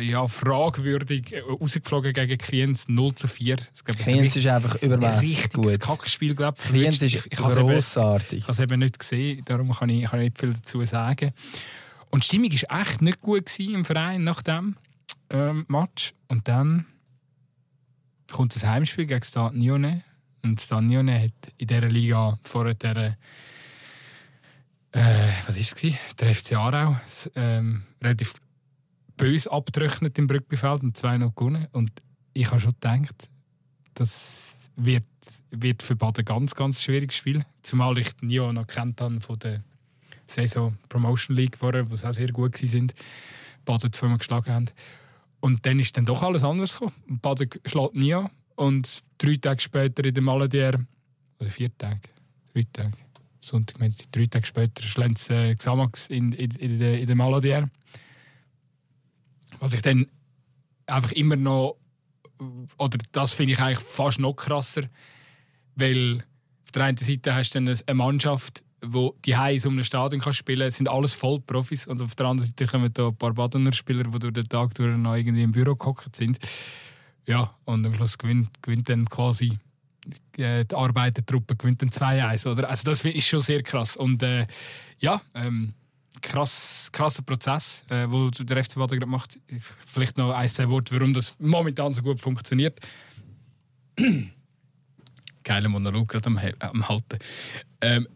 [0.00, 3.56] ja, fragwürdig äh, rausgeflogen gegen Kriens 0 zu 4.
[3.58, 5.80] Ich glaub, das ist ein Kriens ist einfach ein übermäßig gut.
[5.80, 6.68] Kackspiel, glaube ich.
[6.68, 8.38] Kriens ist ich eben- grossartig.
[8.38, 11.32] ich habe es eben nicht gesehen, darum kann ich, kann ich nicht viel dazu sagen.
[12.10, 14.76] Und die Stimmung war echt nicht gut im Verein nach dem
[15.30, 16.14] ähm, Match.
[16.26, 16.86] Und dann
[18.32, 20.02] kommt das Heimspiel gegen Stade Nyone.
[20.42, 23.16] Und Stade Nyone hat in dieser Liga vorher der,
[24.92, 25.94] äh, was ist es?
[26.18, 26.96] Der FC Aarau
[27.36, 28.34] ähm, relativ
[29.20, 31.66] böse abgerechnet im Brückenfeld und 2-0 gewonnen.
[31.72, 31.92] Und
[32.32, 33.28] ich habe schon gedacht,
[33.94, 35.04] das wird,
[35.50, 37.44] wird für Baden ganz, ganz schwieriges Spiel.
[37.60, 39.62] Zumal ich den Nio noch kennt habe von der
[40.26, 42.92] Saison Promotion League vorher, wo sie auch sehr gut waren.
[43.66, 44.66] Baden zweimal geschlagen haben.
[45.40, 46.94] Und dann ist dann doch alles anders gekommen.
[47.20, 50.80] Baden schlägt Nio und drei Tage später in der Maladier,
[51.38, 52.08] oder vier Tage,
[52.54, 52.96] drei Tage,
[53.40, 57.68] Sonntag, Montag, drei Tage später schlägt äh, Xamax in, in, in, in der Maladier.
[59.60, 60.06] Was ich dann
[60.86, 61.76] einfach immer noch,
[62.78, 64.82] oder das finde ich eigentlich fast noch krasser,
[65.76, 66.24] weil
[66.64, 70.20] auf der einen Seite hast du dann eine Mannschaft, wo die in so einem Stadion
[70.20, 73.16] kann spielen kann, es sind alles Vollprofis und auf der anderen Seite kommen da ein
[73.16, 76.38] paar Badener Spieler, die durch den Tag durch noch irgendwie im Büro gehockt sind.
[77.26, 79.58] Ja, und am Schluss gewinnt, gewinnt dann quasi
[80.36, 82.50] äh, die Arbeitertruppe gewinnt dann 2-1.
[82.50, 82.70] Oder?
[82.70, 83.96] Also das ist schon sehr krass.
[83.96, 84.46] Und äh,
[84.98, 85.74] ja, ähm,
[86.20, 89.38] krass, krasser Prozess, äh, wo der FC macht.
[89.86, 92.78] Vielleicht noch ein, zwei Worte, warum das momentan so gut funktioniert.
[95.44, 97.18] Geiler Monolog gerade am, am Halten.
[97.80, 98.08] Ähm,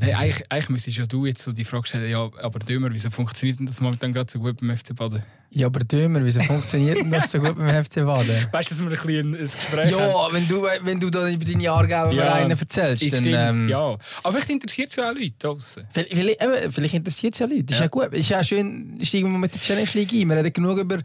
[0.00, 3.10] Nein, eigentlich, eigentlich müsstest ja du jetzt so die Frage stellen, ja, aber Dömer, wieso
[3.10, 5.22] funktioniert denn das momentan gerade so gut beim FC Baden?
[5.50, 8.46] Ja, aber Dömer, wieso funktioniert denn das so gut beim FC Baden?
[8.52, 9.98] Weißt du, dass wir ein bisschen ein Gespräch haben?
[9.98, 13.20] Ja, wenn du, wenn du dann über deine Jahrgauer Ja, Vereine erzählst, dann...
[13.20, 13.78] stimmt, Ähm, ja.
[13.78, 13.98] Aber
[14.32, 15.84] vielleicht interessiert es ja auch Leute draussen.
[15.90, 17.72] Vielleicht, vielleicht, vielleicht interessiert es ja Leute.
[17.72, 17.80] Ist Ja.
[17.80, 18.12] ja gut.
[18.12, 20.28] Ist ja schön, steigen wir mit der Challenge League ein.
[20.28, 20.98] Wir reden genug über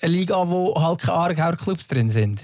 [0.00, 2.42] eine Liga, wo halt keine Aargauer Clubs drin sind.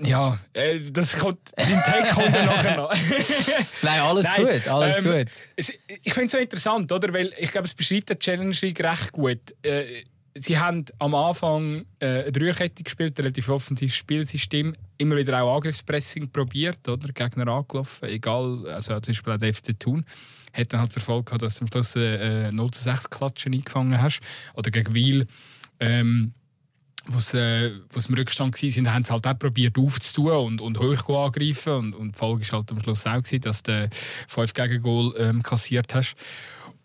[0.00, 2.92] Ja, äh, das kommt, dein Take kommt dann nachher noch.
[3.82, 5.28] Nein, alles Nein, gut, alles ähm, gut.
[5.54, 7.12] Es, ich finde es so interessant, oder?
[7.12, 9.40] Weil ich glaube, es beschreibt die Challenge League recht gut.
[9.62, 15.42] Äh, sie haben am Anfang äh, eine Dreierkette gespielt, ein relativ offensives Spielsystem, immer wieder
[15.42, 17.12] auch Angriffspressing probiert, oder?
[17.12, 20.04] Gegner angelaufen, egal, also zum Beispiel auch der FC Thun
[20.52, 23.54] hat dann halt den Erfolg gehabt, dass du am Schluss äh, 0 zu 6 Klatschen
[23.54, 24.20] eingefangen hast.
[24.54, 25.26] Oder gegen Wiel,
[25.80, 26.34] ähm,
[27.06, 31.72] was äh, im Rückstand waren, haben sie halt auch probiert aufzutun und, und hoch angreifen.
[31.72, 33.88] Und, und die Folge war halt am Schluss auch, gewesen, dass du
[34.28, 36.14] 5 Gegengol ähm, kassiert hast.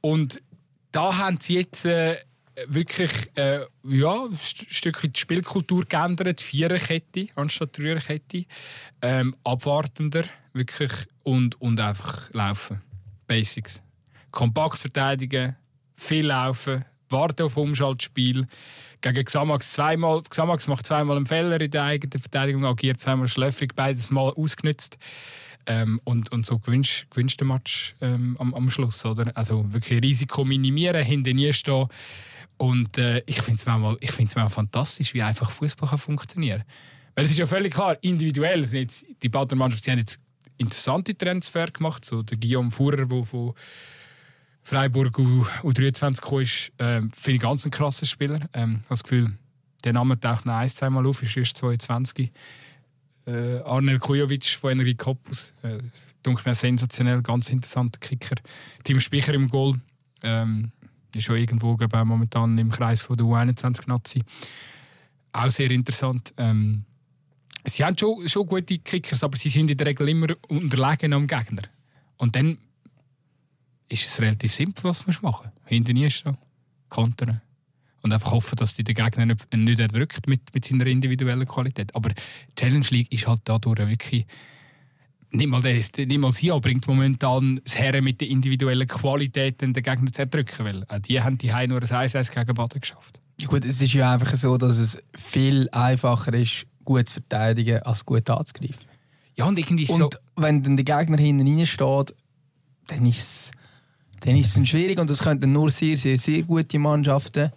[0.02, 0.42] Und
[0.92, 2.18] da haben sie jetzt äh,
[2.68, 6.42] wirklich äh, ja, ein Stückchen die Spielkultur geändert.
[6.42, 8.46] Viererkette anstatt Dreierkette.
[9.02, 10.92] Ähm, abwartender, wirklich.
[11.24, 12.82] Und, und einfach laufen.
[13.28, 13.82] Basics.
[14.32, 15.56] Kompakt verteidigen,
[15.96, 18.48] viel laufen, warten auf Umschaltspiel.
[19.02, 20.24] Gegen Xamax zweimal.
[20.24, 24.98] Xamax macht zweimal einen Fehler in der eigenen Verteidigung, agiert zweimal schlöffrig, beides Mal ausgenutzt.
[25.66, 29.06] Ähm, und, und so gewünscht, gewünscht der Match ähm, am, am Schluss.
[29.06, 29.36] Oder?
[29.36, 31.88] Also wirklich Risiko minimieren, hinter nie stehen.
[32.58, 36.68] Und äh, ich finde es manchmal, manchmal fantastisch, wie einfach Fußball funktionieren kann.
[37.18, 40.20] Weil es ist ja völlig klar, individuell sind jetzt die Bader Mannschaft, sie haben jetzt
[40.58, 42.06] interessante Transfer gemacht.
[42.06, 43.54] So der Guillaume Fuhrer, der von
[44.68, 47.72] Freiburg U23 gekommen ist, äh, finde ich ganz ein
[48.06, 48.50] Spieler.
[48.52, 49.38] Ähm, ich habe das Gefühl,
[49.86, 52.34] der Name taucht noch ein, zweimal auf, ist erst 22.
[53.28, 55.54] Äh, Arnel Kujovic von Energie Cottbus.
[55.64, 55.78] Äh,
[56.46, 58.36] mir sensationell, ganz interessanter Kicker.
[58.84, 59.80] Tim Spicher im Goal.
[60.22, 60.74] Ähm,
[61.16, 64.22] ist schon irgendwo glaube momentan im Kreis von der U21-Nazi.
[65.32, 66.34] Auch sehr interessant.
[66.36, 66.84] Ähm,
[67.64, 71.26] sie haben schon, schon gute Kickers, aber sie sind in der Regel immer unterlegen am
[71.26, 71.64] Gegner.
[72.18, 72.58] Und dann
[73.90, 75.70] ist es relativ simpel, was man machen muss.
[75.70, 76.38] Hinten nie stehen,
[76.90, 77.42] kontern.
[78.02, 81.96] Und einfach hoffen, dass die den Gegner nicht, nicht erdrückt mit, mit seiner individuellen Qualität.
[81.96, 82.12] Aber
[82.56, 84.26] Challenge League ist halt dadurch wirklich
[85.32, 89.74] nicht mal, das, nicht mal sie bringt momentan das Herren mit der individuellen Qualität den
[89.74, 90.66] Gegner zu erdrücken.
[90.66, 93.20] Weil auch die haben die nur ein 1 gegen Baden geschafft.
[93.40, 97.82] Ja gut, es ist ja einfach so, dass es viel einfacher ist, gut zu verteidigen,
[97.84, 98.88] als gut anzugreifen.
[99.36, 100.10] Ja, und irgendwie und so...
[100.36, 102.16] wenn dann der Gegner hinten reinsteht,
[102.88, 103.52] dann ist es
[104.22, 107.52] dann ist es dann schwierig und das könnten nur sehr, sehr, sehr gute Mannschaften.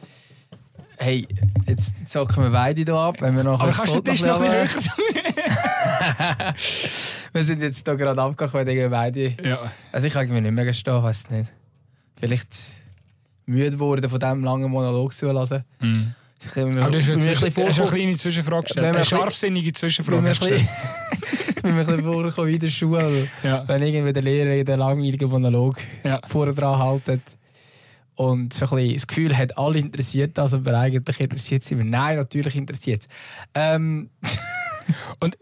[0.99, 1.27] Hey,
[1.67, 4.39] jetzt zocken wir beide hier ab, wenn wir noch Aber kannst du den Tisch noch
[4.39, 4.93] ein bisschen
[7.33, 9.35] Wir sind jetzt hier gerade abgekommen wegen beide.
[9.43, 9.73] Ja.
[9.93, 11.51] Also ich kann mir nicht mehr gestehen, weiß nicht.
[12.19, 12.51] Vielleicht
[13.47, 15.65] müde geworden von diesem langen Monolog zu lassen.
[15.81, 16.09] Mm.
[16.45, 18.87] Ich kann mir, Aber das ist, eine, zwischen, eine kleine Zwischenfrage gestellt.
[18.87, 20.65] Eine scharfsinnige Zwischenfrage gestellt.
[21.61, 23.29] Ich bin mir ein bisschen vorgekommen wie in der Schule.
[23.43, 23.69] Ja.
[23.69, 26.19] Wenn irgendwie der Lehrer den langweiligen Monolog ja.
[26.27, 27.37] vorher dran haltet
[28.15, 31.85] und so ein bisschen das Gefühl hat, alle interessiert das, aber eigentlich interessiert es immer.
[31.85, 33.09] Nein, natürlich interessiert es.
[33.55, 34.09] Ähm.
[35.21, 35.37] und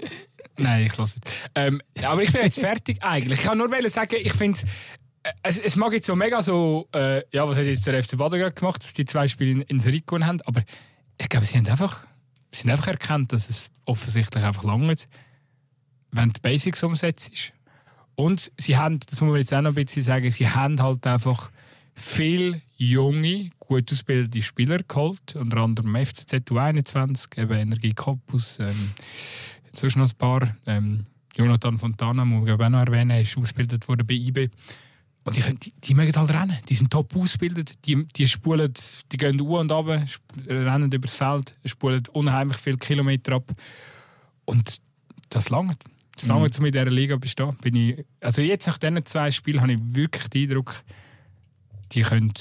[0.57, 1.33] Nein, ich lasse es.
[1.55, 3.39] Ähm, aber ich bin jetzt fertig eigentlich.
[3.39, 4.59] Ich kann nur sagen, ich finde
[5.45, 8.41] es, es mag jetzt so mega so, äh, ja, was hat jetzt der FC Baden
[8.41, 10.65] gerade gemacht, dass die zwei Spiele in, in Serie gewonnen haben, aber
[11.17, 12.05] ich glaube, sie haben einfach,
[12.51, 15.07] sie haben einfach erkannt, dass es offensichtlich einfach langt
[16.11, 17.53] wenn die Basics umsetzt.
[18.15, 21.07] Und sie haben, das muss man jetzt auch noch ein bisschen sagen, sie haben halt
[21.07, 21.51] einfach
[21.95, 28.93] viele junge, gut ausgebildete Spieler geholt, unter anderem FCZ U21, eben Energie Cottbus, ähm,
[29.73, 30.57] sonst noch ein paar.
[30.67, 34.49] Ähm, Jonathan Fontana, muss ich auch noch erwähnen, ist ausgebildet worden bei IB.
[35.25, 36.59] Und die, die, die mögen halt rennen.
[36.69, 37.75] Die sind top ausgebildet.
[37.85, 38.73] Die, die spulen,
[39.13, 39.87] die gehen u und ab,
[40.49, 43.53] rennen übers Feld, spulen unheimlich viele Kilometer ab.
[44.47, 44.79] Und
[45.29, 45.85] das langt.
[46.21, 46.67] Solange mhm.
[46.67, 48.05] in dieser Liga bestehen, bin ich.
[48.21, 50.75] Also jetzt nach diesen zwei Spielen habe ich wirklich den Eindruck,
[51.93, 52.33] die können,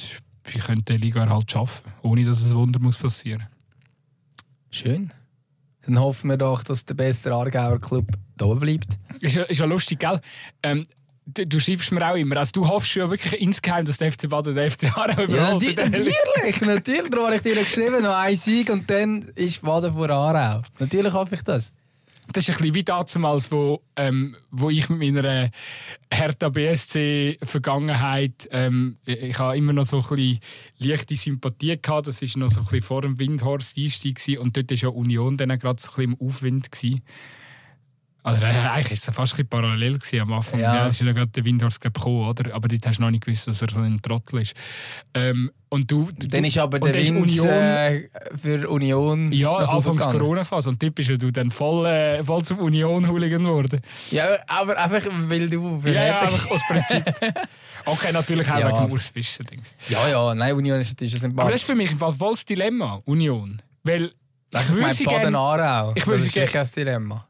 [0.54, 3.48] die können die Liga halt schaffen, ohne dass ein Wunder muss passieren
[4.70, 5.12] Schön.
[5.86, 8.88] Dann hoffen wir doch, dass der bessere Aargauer Club da bleibt.
[9.22, 10.20] Ist ja, ist ja lustig, gell?
[10.62, 10.86] Ähm,
[11.26, 14.30] du, du, schreibst mir auch immer, also du hoffst ja wirklich insgeheim, dass der FC
[14.30, 15.64] Baden der FC Aarau überholt.
[15.64, 17.10] Ja, natürlich, natürlich.
[17.10, 20.62] Darum habe ich dir geschrieben, noch ein Sieg und dann ist Baden vor Aarau.
[20.78, 21.72] Natürlich hoffe ich das
[22.34, 25.50] das ist ein bisschen wie damals, wo, ähm, wo ich mit meiner
[26.12, 30.40] Hertha BSC Vergangenheit, ähm, ich habe immer noch so ein bisschen
[30.80, 32.08] leichte Sympathie gehabt.
[32.08, 35.58] Das war noch so ein bisschen vor dem Windhorst-Einstieg und dort war ja Union dann
[35.58, 36.72] gerade so ein bisschen im Aufwind.
[36.72, 37.02] Gewesen.
[38.28, 40.60] Also, eigentlich war es fast ein parallel am Anfang.
[40.60, 40.76] Ja.
[40.76, 42.54] ja es ist ja gerade der Windhorst gekommen, oder?
[42.54, 44.54] Aber dort hast du noch nicht gewusst, dass er so ein Trottel ist.
[45.14, 49.32] Ähm, und du, du, dann ist aber der Wind Union, äh, für Union.
[49.32, 50.70] Ja, Anfangs Corona-Phase.
[50.70, 53.80] Und typisch du dann voll, äh, voll zum Union-Hooligan geworden.
[54.12, 55.82] Ja, aber einfach, weil du.
[55.86, 57.06] Ja, ja, einfach aus Prinzip.
[57.86, 58.82] Okay, natürlich auch ja.
[58.82, 59.46] wegen Urs Fischer.
[59.88, 63.02] Ja, ja, nein, Union ist natürlich ein Aber das ist für mich ein volles Dilemma,
[63.06, 63.62] Union.
[63.84, 64.12] Weil.
[64.52, 65.94] Ich, ich meine, Baden-Aarau.
[65.96, 67.26] Ich würde sicher kein Dilemma.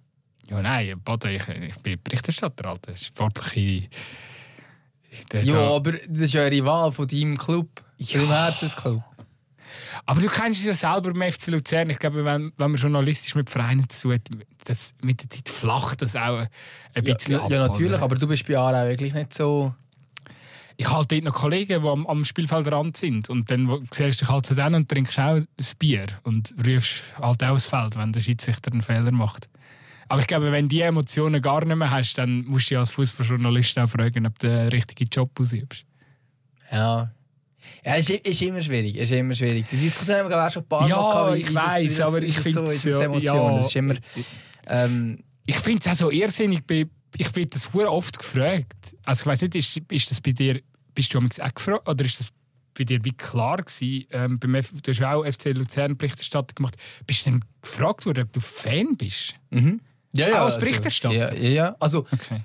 [0.50, 2.96] Ja, nein, Baden, ich, ich bin Berichterstatter, Alter.
[2.96, 3.90] Sportliche.
[5.44, 8.20] Ja, aber das ist ja ein Rival von deinem Club, ja.
[8.20, 9.04] deinem Herzensclub.
[10.06, 11.90] Aber du kennst es ja selber beim FC Luzern.
[11.90, 16.02] Ich glaube, wenn, wenn man journalistisch mit Vereinen zu tun das mit der Zeit flacht
[16.02, 16.46] das auch
[16.94, 17.52] ein bisschen ja, ab.
[17.52, 19.74] ja, natürlich, aber du bist bei Aarau wirklich nicht so...
[20.80, 23.30] Ich habe dort noch Kollegen, die am, am Spielfeldrand sind.
[23.32, 25.48] Und dann siehst du dich halt zu denen und trinkst auch ein
[25.80, 26.06] Bier.
[26.22, 29.50] Und rufst halt auch aufs Feld, wenn der Schiedsrichter einen Fehler macht.
[30.10, 32.78] Aber ich glaube, wenn du diese Emotionen gar nicht mehr hast, dann musst du dich
[32.80, 35.86] als Fußballjournalist auch fragen, ob du den richtigen Job ausübst.
[36.72, 37.12] Ja.
[37.84, 38.96] Ja, es ist, ist immer schwierig.
[38.96, 39.66] Ist immer schwierig.
[39.70, 41.88] Die Diskussion haben wir auch schon ein paar Ja, Mal gehabt, ich das- weiss, wie
[41.88, 43.52] das- aber ich das find's so ja- Emotionen.
[43.54, 43.58] ja.
[43.58, 43.94] Das ist immer...
[44.68, 46.62] Ähm, Ich finde es auch so irrsinnig.
[47.18, 48.96] Ich werde das sehr oft gefragt.
[49.04, 50.62] Also ich weiß nicht, ist, ist das bei dir,
[50.94, 52.30] bist du auch gefragt oder ist das
[52.78, 54.06] bei dir wie klar gewesen?
[54.12, 56.76] Ähm, beim F du hast auch FC Luzern Berichterstattung gemacht.
[57.08, 59.36] Bist du denn gefragt worden, ob du Fan bist?
[60.26, 61.14] Ja, Auch als Berichterstatter?
[61.16, 61.76] Ja, ja, ja.
[61.80, 62.42] Also, Okay.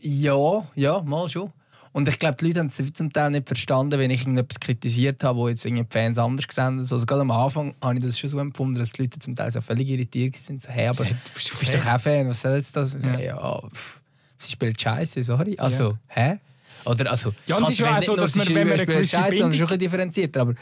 [0.00, 1.52] ja, ja, mal schon.
[1.92, 5.24] Und ich glaube, die Leute haben es zum Teil nicht verstanden, wenn ich irgendetwas kritisiert
[5.24, 6.78] habe, wo jetzt irgendwie Fans anders gesehen haben.
[6.80, 9.50] Also gerade am Anfang habe ich das schon so empfunden, dass die Leute zum Teil
[9.50, 10.60] so völlig irritiert sind.
[10.62, 11.80] So, hey, aber Ja, du du bist bist Fan.
[11.82, 12.92] doch auch Fan, was soll jetzt das?
[13.02, 13.12] Ja.
[13.14, 14.00] Ja, ja pff,
[14.36, 15.56] sie spielt Scheiße, sorry.
[15.58, 16.36] Also, hä?
[16.84, 18.62] Oder also, Ja, es kannst ist du ja auch nicht so, dass man, wenn man
[18.74, 20.40] eine spielt gewisse Bindung- schon ein bisschen differenzierter.
[20.42, 20.54] Aber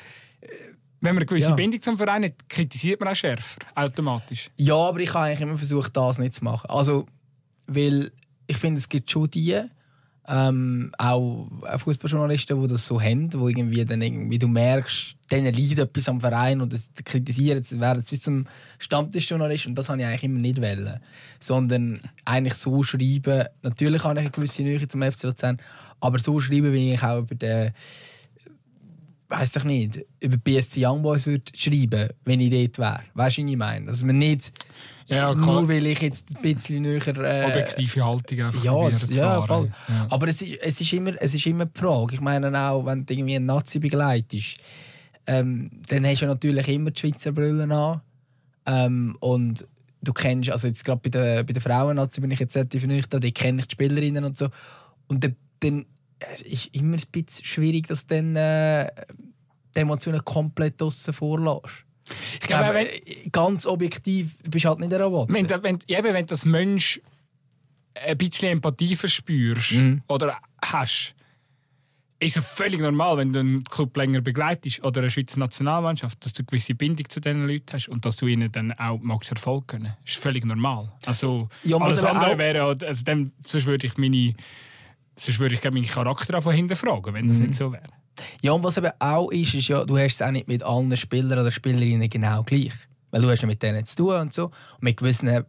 [1.05, 1.55] Wenn man eine gewisse Ja.
[1.55, 4.51] Bindung zum Verein hat, kritisiert man auch schärfer, automatisch.
[4.57, 6.71] Ja, aber ich habe eigentlich immer versucht, das nicht zu machen.
[6.71, 7.07] Also,
[7.67, 8.11] weil
[8.47, 9.61] ich finde, es gibt schon die,
[10.27, 15.79] ähm, auch Fußballjournalisten, die das so haben, wo irgendwie dann irgendwie du merkst, denen leidet
[15.81, 18.47] etwas am Verein und das kritisieren, sie werden zu zum
[18.79, 21.01] Stammtischjournalist und das habe ich eigentlich immer nicht wollen.
[21.39, 25.59] Sondern eigentlich so schreiben, natürlich habe ich eine gewisse Nähe zum FC Luzern,
[26.01, 27.73] aber so schreiben, wie ich auch über den
[29.39, 33.01] weiß ich nicht, über BSC Young Boys würde schreiben, wenn ich dort wäre.
[33.15, 33.87] Weißt du, was ich meine?
[33.87, 34.53] Dass man nicht,
[35.07, 35.69] Ja, nur klar.
[35.69, 37.07] weil ich jetzt ein bisschen näher...
[37.07, 39.71] Äh, Objektive Haltung einfach ja, zu ja, voll.
[39.89, 40.07] Ja.
[40.11, 42.15] Aber es ist, es, ist immer, es ist immer die Frage.
[42.15, 44.59] Ich meine auch, wenn du irgendwie einen Nazi begleitest,
[45.27, 48.01] ähm, dann hast du natürlich immer die Schweizer Brille an.
[48.67, 49.67] Ähm, und
[50.03, 53.21] du kennst, also jetzt gerade bei den, bei den Frauen-Nazi bin ich jetzt relativ nüchtern,
[53.21, 54.49] die kenne ich die Spielerinnen und so.
[55.07, 55.87] Und dann, dann
[56.33, 58.91] es ist immer ein bisschen schwierig, dass du dann äh,
[59.75, 61.85] die Emotionen komplett außen vorlässt.
[62.35, 65.33] Ich glaube, glaube, ganz objektiv, du bist halt nicht ein Roboter.
[65.33, 67.01] Wenn, du- wenn, eben, wenn du als Mensch
[67.95, 70.03] ein bisschen Empathie verspürst Mhm.
[70.09, 71.15] oder hast,
[72.21, 76.33] ist es völlig normal, wenn du einen Club länger begleitest oder eine Schweizer Nationalmannschaft, dass
[76.33, 79.31] du eine gewisse Bindung zu diesen Leuten hast und dass du ihnen dann auch magst
[79.31, 79.95] Erfolg gönnen.
[80.05, 80.93] Das ist völlig normal.
[81.07, 84.35] Also, Ja, alles andere auch- wäre, also dann, sonst würde ich meine,
[85.17, 87.47] sonst würde ich glaube, meinen Charakter einfach hinterfragen, wenn das Mhm.
[87.47, 87.83] nicht so wäre.
[88.43, 90.97] Ja, und was eben auch ist, ist ja, du hast es auch nicht mit allen
[90.97, 92.73] Spielern oder Spielerinnen genau gleich.
[93.11, 94.47] Weil du hast ja mit denen zu tun und so.
[94.47, 95.47] Und mit gewissen ist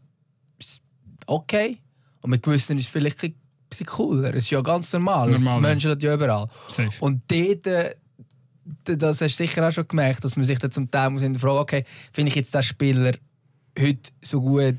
[0.60, 0.82] es
[1.28, 1.78] okay.
[2.21, 3.36] Und mit gewissen ist es vielleicht ein
[3.69, 4.32] bisschen cooler.
[4.32, 5.30] Das ist ja ganz normal.
[5.30, 5.62] Normal, das.
[5.62, 6.47] Menschen das ja überall.
[6.69, 6.89] Safe.
[6.99, 7.93] Und dort, äh,
[8.84, 11.60] das hast du sicher auch schon gemerkt, dass man sich dann zum Teil muss hinterfragen
[11.60, 13.13] okay, finde ich jetzt den Spieler
[13.80, 14.75] heute so gut...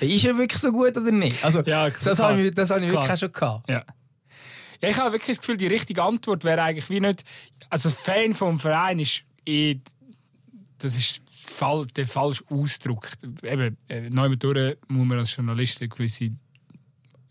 [0.00, 1.42] Ist er wirklich so gut oder nicht?
[1.44, 3.68] Also, Ja, das habe ich, das habe ich wirklich auch schon gehabt.
[3.68, 3.84] Ja.
[4.80, 4.88] Ja.
[4.90, 7.24] Ich habe wirklich das Gefühl, die richtige Antwort wäre eigentlich wie nicht.
[7.70, 9.76] Also, Fan vom Verein ist eh.
[10.78, 13.08] Das ist fall, der falsche Ausdruck.
[13.42, 16.30] Eben, äh, neu durch muss man als Journalist eine gewisse.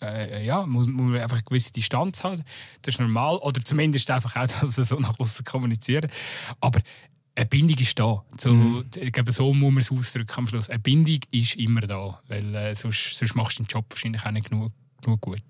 [0.02, 2.44] Äh, ja, muss, muss man einfach eine gewisse Distanz haben.
[2.82, 3.38] Das ist normal.
[3.38, 6.10] Oder zumindest einfach auch, dass sie so nach außen kommunizieren.
[6.60, 6.82] Aber
[7.38, 8.24] eine Bindung ist da.
[8.38, 10.70] So, Ich glaube, so muss man es ausdrücken am Schluss.
[10.70, 12.20] Eine Bindung ist immer da.
[12.28, 15.44] Weil äh, sonst, sonst machst du den Job wahrscheinlich auch nicht genug, genug gut.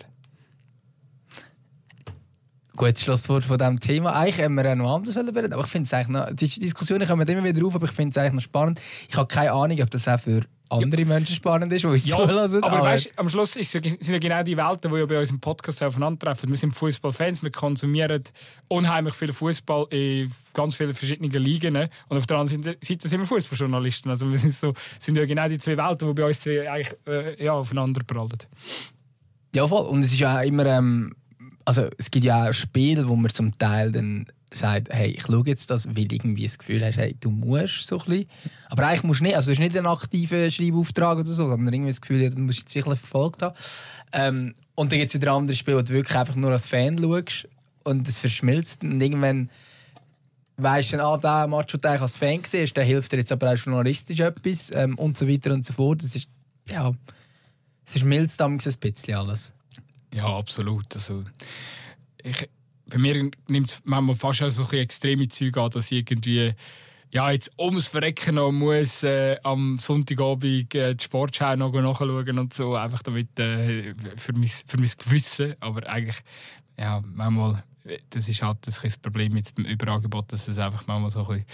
[2.78, 4.14] Gutes Schlusswort von diesem Thema.
[4.14, 7.08] Eigentlich hätten wir auch noch anders wollen, aber ich finde es eigentlich noch, die Diskussionen
[7.08, 8.80] kommen immer wieder auf, aber ich finde es eigentlich noch spannend.
[9.10, 12.18] Ich habe keine Ahnung, ob das auch für andere Menschen spannend ist, die uns Ja,
[12.18, 12.64] zulassen.
[12.64, 15.40] aber weißt, am Schluss ja, sind ja genau die Welten, die ja bei uns im
[15.40, 16.50] Podcast aufeinandertreffen.
[16.50, 18.22] Wir sind Fußballfans, wir konsumieren
[18.68, 21.74] unheimlich viel Fußball in ganz vielen verschiedenen Ligen.
[21.74, 21.90] ne?
[22.10, 24.12] Und auf der anderen Seite sind wir Fußballjournalisten.
[24.12, 27.44] Also wir sind, so, sind ja genau die zwei Welten, die bei uns eigentlich äh,
[27.44, 28.38] ja, aufeinander prallen.
[29.56, 29.86] Ja, voll.
[29.88, 31.16] Und es ist ja auch immer, ähm,
[31.68, 35.44] also es gibt ja auch Spiele, wo man zum Teil dann sagt, hey, ich schaue
[35.48, 38.30] jetzt das, weil irgendwie das Gefühl hast, hey, du musst so ein bisschen.
[38.70, 41.74] Aber eigentlich musst du nicht, also es ist nicht ein aktiver Schreibauftrag oder so, sondern
[41.74, 43.54] irgendwie das Gefühl, ja, du musst jetzt wirklich verfolgt haben.
[44.14, 46.98] Ähm, und dann gibt es wieder andere Spiele, wo du wirklich einfach nur als Fan
[46.98, 47.50] schaust
[47.84, 49.50] und es verschmilzt und irgendwann
[50.56, 53.34] weißt du dann, ah, der Match, den du als Fan hast, der hilft dir jetzt
[53.34, 56.02] aber auch journalistisch etwas ähm, und so weiter und so fort.
[56.02, 56.30] Das ist,
[56.70, 56.94] ja,
[57.86, 59.52] es schmilzt damals ein bisschen alles.
[60.14, 60.94] Ja, absolut.
[60.96, 61.24] Also,
[62.24, 62.50] ich,
[62.86, 66.54] bei mir nimmt es manchmal fast auch so ein extreme Züge an, dass ich irgendwie
[67.10, 72.54] ja, jetzt ums Verrecken noch muss äh, am Sonntagabend äh, die Sportschau noch nachschauen und
[72.54, 75.56] so, einfach damit äh, für, mein, für mein Gewissen.
[75.62, 76.18] Aber eigentlich,
[76.78, 77.64] ja, manchmal,
[78.10, 81.28] das ist halt das, das Problem mit dem Überangebot, dass es einfach manchmal so ein
[81.28, 81.46] bisschen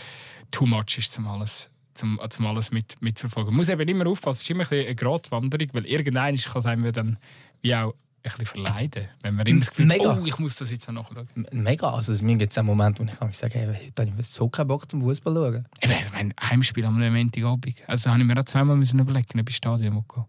[0.50, 3.52] too much ist, um alles, zum, zum alles mit, mitzuverfolgen.
[3.54, 6.66] Man muss eben immer aufpassen, es ist immer ein eine Gratwanderung, weil irgendein kann es
[6.66, 7.18] einem dann
[7.62, 7.94] wie auch
[8.24, 9.10] bisschen verleiden.
[9.22, 11.48] Wenn man immer das Gefühl hat, oh, ich muss das jetzt noch nachschauen.
[11.52, 11.92] Mega.
[11.92, 14.50] Also, mir gibt es einen Moment, wo ich kann sagen hey, heute habe ich so
[14.50, 15.66] keinen Bock zum Fußball schauen.
[15.82, 17.84] Ich mein Heimspiel am Montagabend.
[17.88, 20.26] Also habe ich mir auch zweimal müssen überlegen, ob ich Stadion gehen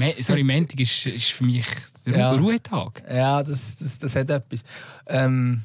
[0.00, 1.66] äh, Sorry, Montag ist, ist für mich
[2.06, 2.32] der ja.
[2.32, 3.02] Ruhetag.
[3.08, 4.62] Ja, das, das, das hat etwas.
[5.06, 5.62] Ähm,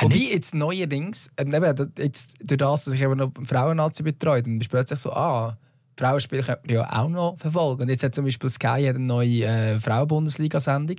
[0.00, 4.60] Wobei jetzt neuerdings, äh, eben, jetzt, durch das, dass ich eben noch Frauennazi betreue, dann
[4.60, 5.56] ist plötzlich so, ah,
[5.96, 7.82] Frauenspiel könnte man ja auch noch verfolgen.
[7.82, 10.96] Und jetzt hat zum Beispiel Sky eine neue äh, Frauen-Bundesliga-Sendung.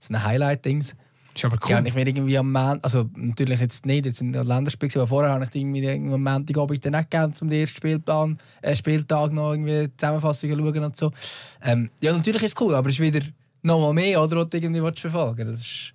[0.00, 0.94] So ein Highlight-Dings.
[1.34, 1.70] Ist aber cool.
[1.70, 5.32] Ja, ich mir irgendwie am Montag, also natürlich jetzt nicht, jetzt sind Länderspiele, aber vorher
[5.32, 9.52] habe ich irgendwie am Montagabend dann nicht gegeben, um den ersten Spielplan, äh, Spieltag noch
[9.52, 11.10] irgendwie Zusammenfassungen schauen und so.
[11.62, 13.20] Ähm, ja, natürlich ist es cool, aber es ist wieder
[13.62, 15.93] noch mal mehr, oder, was du irgendwie verfolgen das ist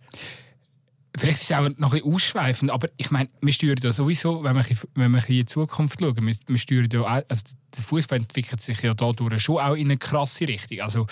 [1.18, 4.43] Vielleicht ist es auch noch ein bisschen ausschweifend, aber ich meine, wir steuern ja sowieso,
[4.43, 7.43] wenn wir, wenn wir in die Zukunft schauen, wir, wir steuern ja auch, also
[7.76, 10.82] der Fußball entwickelt sich ja dadurch schon auch in eine krasse Richtung.
[10.82, 11.07] Also,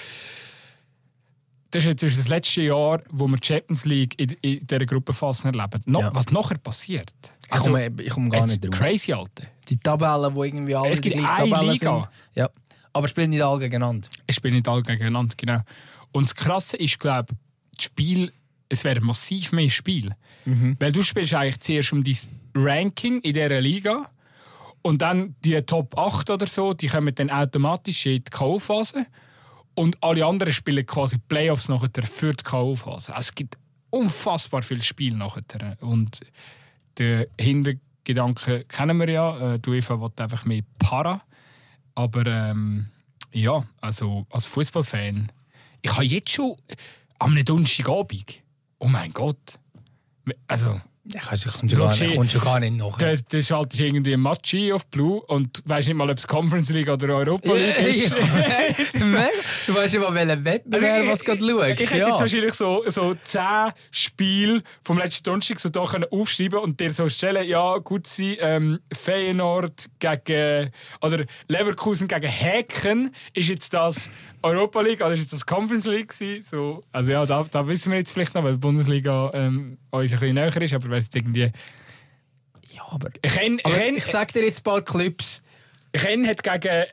[1.72, 5.48] das ist jetzt das letzte Jahr, wo wir die Champions League in, in dieser Gruppenphase
[5.48, 5.82] erleben.
[5.86, 6.16] No, ja.
[6.16, 7.12] Was nachher passiert?
[7.50, 8.80] Also, ich komme, ich komme gar nicht drauf.
[8.80, 9.48] Crazy, Alter.
[9.68, 12.02] Die Tabellen, wo irgendwie alle es gibt die gleiche Tabelle Liga.
[12.02, 12.10] sind.
[12.36, 12.50] Ja.
[12.94, 14.08] Aber spielen nicht alle gegeneinander.
[14.28, 15.60] Es spielen nicht alle gegeneinander, genau.
[16.12, 17.38] Und das Krasse ist, glaube ich,
[17.76, 18.32] das Spiel
[18.70, 20.16] es wäre massiv mehr Spiel.
[20.46, 20.76] Mhm.
[20.80, 22.18] Weil du spielst eigentlich zuerst um dein
[22.56, 24.10] Ranking in dieser Liga
[24.82, 29.06] und dann die Top 8 oder so, die kommen dann automatisch in die K.O.-Phase
[29.76, 33.14] und alle anderen spielen quasi Playoffs nachher für die K.O.-Phase.
[33.18, 33.58] Es gibt
[33.90, 35.44] unfassbar viel Spiel nachher.
[35.82, 36.20] Und
[36.98, 39.54] den Hintergedanken kennen wir ja.
[39.54, 41.22] Äh, die UEFA will einfach mehr Para.
[41.96, 42.88] Aber ähm,
[43.32, 45.32] ja, also als Fußballfan,
[45.82, 46.56] ich habe jetzt schon
[47.20, 48.42] am Donnerstagabend
[48.80, 49.60] oh mein Gott.
[50.48, 50.82] Also,
[51.14, 52.98] ja, kommst du kommst schon gar nicht nach.
[52.98, 56.28] Das, das schaltest irgendwie ein Match ein auf Blue und weißt nicht mal, ob es
[56.28, 58.12] Conference League oder Europa League ist.
[59.68, 61.82] du weißt nicht mal, welchen Wettbewerb also, was du schaust.
[61.82, 62.10] Ich, hätte ja.
[62.10, 65.70] jetzt wahrscheinlich so, so zehn Spiele vom letzten Donnerstag so
[66.12, 70.72] aufschreiben und dir so stellen, ja, gut sein, ähm, Feyenoord gegen,
[71.02, 74.10] oder Leverkusen gegen Häken, ist jetzt das
[74.48, 76.44] Europa League oder ist das Conference League gewesen?
[76.44, 80.14] So, also ja, da, da wissen wir jetzt vielleicht noch, weil die Bundesliga ähm, uns
[80.14, 81.52] ein bisschen näher ist, aber weil es irgendwie...
[82.70, 83.10] Ja, aber...
[83.22, 85.42] Ich, kenn, aber ich, ich sag dir jetzt ein paar Clips.
[85.92, 86.86] Ich kenne hat gegen...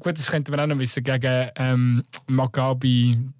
[0.00, 3.30] Gut, das könnte man auch noch wissen, gegen ähm, Maccabi...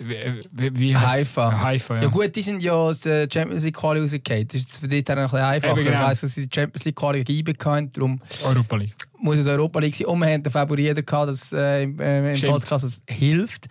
[0.00, 1.60] Wie, wie Haifa.
[1.60, 2.02] Haifa ja.
[2.02, 2.08] ja.
[2.08, 4.46] gut, die sind ja aus der Champions League Quali rausgefallen.
[4.46, 5.72] Das ist für die dann ein bisschen einfacher.
[5.72, 6.02] Eben, genau.
[6.02, 9.07] Ich weiss, dass sie die Champions League Quali reinbekommen darum Europa League.
[9.20, 10.06] Muss es Europa League sein.
[10.06, 13.66] Und wir haben den Favoriten gehabt, dass äh, im, äh, im Podcast das hilft.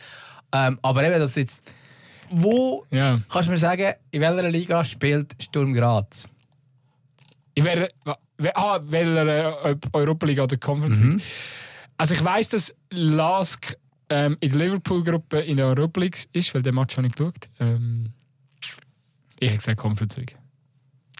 [0.54, 1.64] Ähm, aber eben, dass jetzt
[2.30, 3.20] wo ja.
[3.30, 6.28] kannst du mir sagen, in welcher Liga spielt Sturm Graz?
[7.54, 7.89] Ich werde.
[8.54, 11.14] Ah, welcher äh, Europa League oder Conference League?
[11.14, 11.22] Mhm.
[11.98, 13.76] Also ich weiß, dass Lask
[14.10, 17.50] ähm, in der Liverpool-Gruppe in der Europa League ist, weil der Match habe ich geschaut.
[17.60, 18.14] Ähm,
[19.39, 20.38] ich habe gesagt Conference League.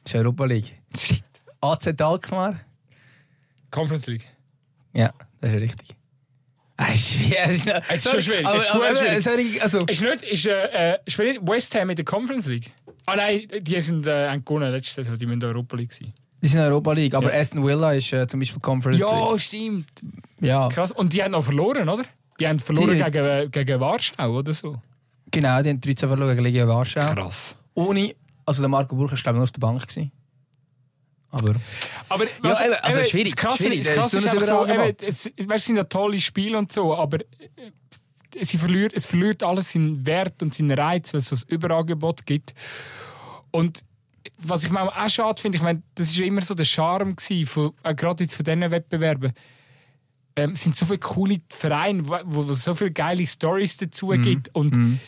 [0.03, 0.80] Das ist Europa League.
[1.61, 2.59] AC Alkmaar?
[3.72, 4.28] Conference League.
[4.93, 5.95] Ja, das ist richtig.
[6.78, 8.45] Ah, es ist, es ist schon schwierig.
[8.45, 9.61] Aber, ist aber, schwierig.
[9.61, 9.80] Also.
[9.86, 12.72] Ist nicht, ist, äh, äh spielt West Ham in der Conference League?
[13.05, 16.13] Ah nein, die sind äh, gewonnen letztes Jahr, die müssen in der Europa League sein.
[16.41, 17.39] Die sind in der Europa League, aber ja.
[17.39, 19.32] Aston Villa ist äh, zum Beispiel Conference ja, League.
[19.32, 19.89] Ja, stimmt.
[20.39, 20.70] Ja.
[20.70, 20.91] Krass.
[20.91, 22.03] Und die haben noch verloren, oder?
[22.39, 24.76] Die haben verloren die, gegen, äh, gegen Warschau oder so.
[25.32, 27.13] Genau, die haben 13 verloren gegen Liga Warschau.
[27.13, 27.55] Krass.
[27.74, 28.13] Ohne,
[28.45, 29.88] also der Marco Burch war glaube ich nur auf der Bank.
[29.88, 30.11] Gewesen.
[31.30, 31.55] Aber,
[32.09, 33.36] aber was, ja, also eben, schwierig.
[33.36, 33.86] Krass, schwierig.
[33.86, 37.19] Das krass ist, ist so, eben, es, es sind ja tolle Spiele und so, aber
[37.19, 41.41] äh, sie verliert, es verliert alles seinen Wert und seinen Reiz, weil es so ein
[41.49, 42.53] Überangebot gibt.
[43.51, 43.82] Und
[44.38, 47.15] was ich manchmal auch schade finde, ich meine, das war immer so der Charme
[47.45, 49.34] von, äh, gerade jetzt von diesen Wettbewerben.
[50.36, 54.21] Ähm, es sind so viele coole Vereine, wo, wo so viele geile Stories dazu mm.
[54.21, 54.55] gibt.
[54.55, 54.99] Und mm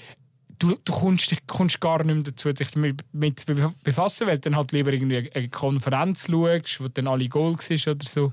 [0.59, 3.45] du, du kommst, kommst gar nicht mehr dazu, dich damit zu
[3.83, 7.93] befassen, weil du dann halt lieber irgendwie eine Konferenz schaust, wo dann alle Goal war
[7.93, 8.31] oder so.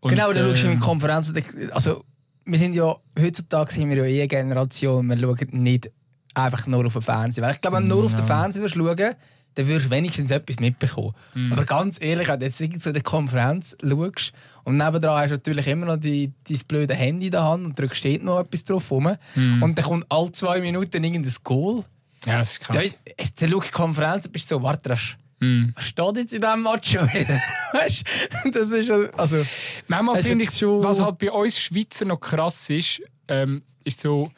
[0.00, 1.42] Und, genau, dann äh, schaust du in ähm, Konferenzen.
[1.72, 2.04] Also,
[2.44, 5.90] wir sind ja, heutzutage sind wir ja eh eine Generation, wir schauen nicht
[6.34, 7.44] einfach nur auf den Fernseher.
[7.44, 9.16] Weil ich glaube, wenn du nur auf den Fernseher schauen
[9.54, 11.14] dann wirst du wenigstens etwas mitbekommen.
[11.34, 11.52] Mm.
[11.52, 14.32] Aber ganz ehrlich, wenn du jetzt zu der Konferenz schaust
[14.64, 17.78] und nebendran hast du natürlich immer noch die, dein blöde Handy in der Hand und
[17.78, 19.12] da steht noch etwas drauf rum.
[19.34, 19.62] Mm.
[19.62, 21.84] Und dann kommt alle zwei Minuten irgendein Goal.
[22.26, 22.76] Ja, das ist krass.
[22.76, 24.96] Da, da schaust du die Konferenz und bist so, warte,
[25.40, 25.72] Mm.
[25.74, 27.40] Was steht jetzt in diesem Match schon wieder?
[27.72, 28.04] weißt
[28.44, 29.44] du, das ist also.
[29.88, 34.30] Manchmal finde ich, schon- was halt bei uns Schweizer noch krass ist, ähm, ist so,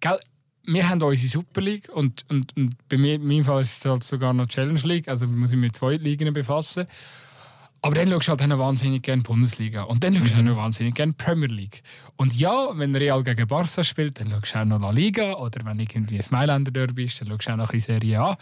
[0.00, 0.18] gell,
[0.64, 3.84] wir haben unsere Super League und, und, und bei mir, in meinem Fall ist es
[3.84, 6.86] halt sogar noch Challenge League, also muss ich mich mit zwei Ligen befassen.
[7.84, 9.82] Aber dann schaust du halt auch noch wahnsinnig gerne Bundesliga.
[9.82, 11.82] Und dann schaust du auch noch wahnsinnig gerne Premier League.
[12.14, 15.34] Und ja, wenn Real gegen Barca spielt, dann schaust du auch noch La Liga.
[15.34, 18.36] Oder wenn irgendwie ein Mailänder Derby ist, dann schaust du auch noch ein Serie A.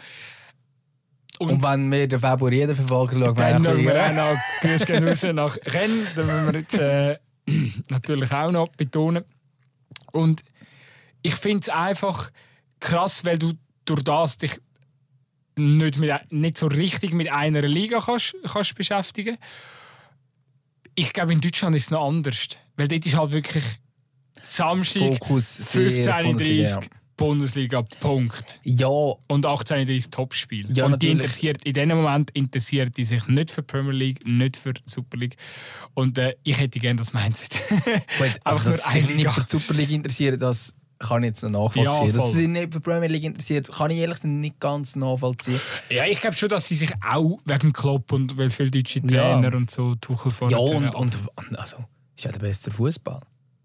[1.39, 2.19] Und, wenn wir den
[2.51, 6.07] jeden verfolgen, schauen wir Dann auch schauen wir auch noch Grüße gehen raus nach Rennen.
[6.15, 7.17] Da müssen wir jetzt äh,
[7.89, 9.23] natürlich auch noch betonen.
[10.11, 10.43] Und
[11.21, 12.31] ich finde es einfach
[12.79, 13.53] krass, weil du
[13.85, 14.59] durch das dich
[15.55, 19.37] nicht, mit, nicht so richtig mit einer Liga kannst, kannst beschäftigen
[20.95, 22.47] Ich glaube, in Deutschland ist es noch anders.
[22.77, 23.63] Weil dort ist halt wirklich
[24.43, 28.59] Samstag, Fokus sehr 15.30 Bundesliga, Punkt.
[28.63, 30.65] Ja, Und 18.30 Topspiel.
[30.75, 34.57] Ja, und die interessiert, in diesem Moment interessiert die sich nicht für Premier League, nicht
[34.57, 35.35] für Super League.
[35.93, 37.61] Und äh, ich hätte gerne das Mindset.
[38.17, 41.49] gut, also, dass sich nicht für die Super League interessiert, das kann ich jetzt noch
[41.75, 42.07] nachvollziehen.
[42.07, 45.59] Ja, dass sie nicht für die Premier League interessiert, kann ich ehrlich nicht ganz nachvollziehen.
[45.89, 49.39] ja, ich glaube schon, dass sie sich auch wegen Klopp und weil viele deutsche Ja.
[49.39, 51.17] Trainer und so Tuchel vorne Ja, und, und
[51.57, 51.77] also,
[52.15, 53.19] ist ja der beste Fußball.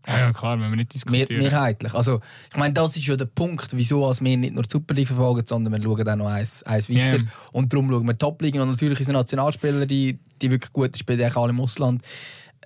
[0.07, 1.43] ja, ja, klar, wenn wir nicht Mehr, diskutieren.
[1.43, 1.93] mehrheitlich.
[1.95, 2.21] Also,
[2.51, 5.09] ich meine, das ist ja der Punkt, wieso als wir nicht nur die Super League
[5.09, 7.19] verfolgen, sondern wir schauen auch noch eins, eins weiter.
[7.19, 7.25] Ja.
[7.53, 8.61] Und darum schauen wir die Top-Ligen.
[8.61, 12.03] Und natürlich sind Nationalspieler, die, die wirklich gut spielen, eigentlich alle im Ausland.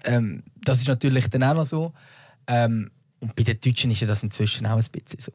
[0.05, 1.93] Ähm, das ist natürlich dann auch noch so.
[2.47, 2.91] Ähm,
[3.21, 5.33] und bei den Deutschen ist ja das inzwischen auch ein bisschen so.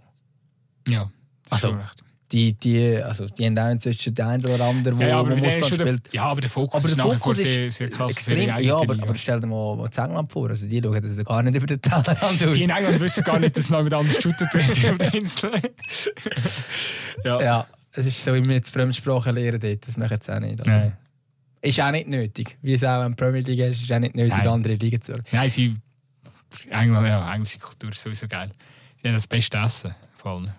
[0.88, 1.10] Ja,
[1.50, 2.04] Also, recht.
[2.32, 5.34] Die, die, also, die haben auch inzwischen den einen oder anderen, der Ja, ja, wo
[5.46, 6.12] ist der, spielt.
[6.14, 8.50] ja, aber der Fokus Aber ist der vor Fokus ist, sehr, sehr ist krass extrem.
[8.50, 10.50] eigene Ja, aber, aber stell dir mal mal das England vor.
[10.50, 12.56] Also die schauen das gar nicht über den Tellerrand aus.
[12.58, 15.52] Die in England wissen gar nicht, dass noch mit anders geshootet wird auf der Insel.
[17.24, 17.42] ja.
[17.42, 19.88] Ja, es ist so wie mit Fremdsprachen lernen dort.
[19.88, 20.60] Das machen sie auch nicht.
[20.60, 20.98] Also, Nein.
[21.62, 22.58] Ist auch nicht nötig.
[22.64, 24.48] Wie es auch in Premier League ist, ist auch nicht nötig, Nein.
[24.48, 25.24] andere Ligen zu schauen.
[25.32, 25.76] Nein, sie.
[26.70, 28.52] England, ja, englische Kultur ist sowieso geil.
[29.02, 29.96] Sie haben das beste Essen.
[30.16, 30.52] Vor allem.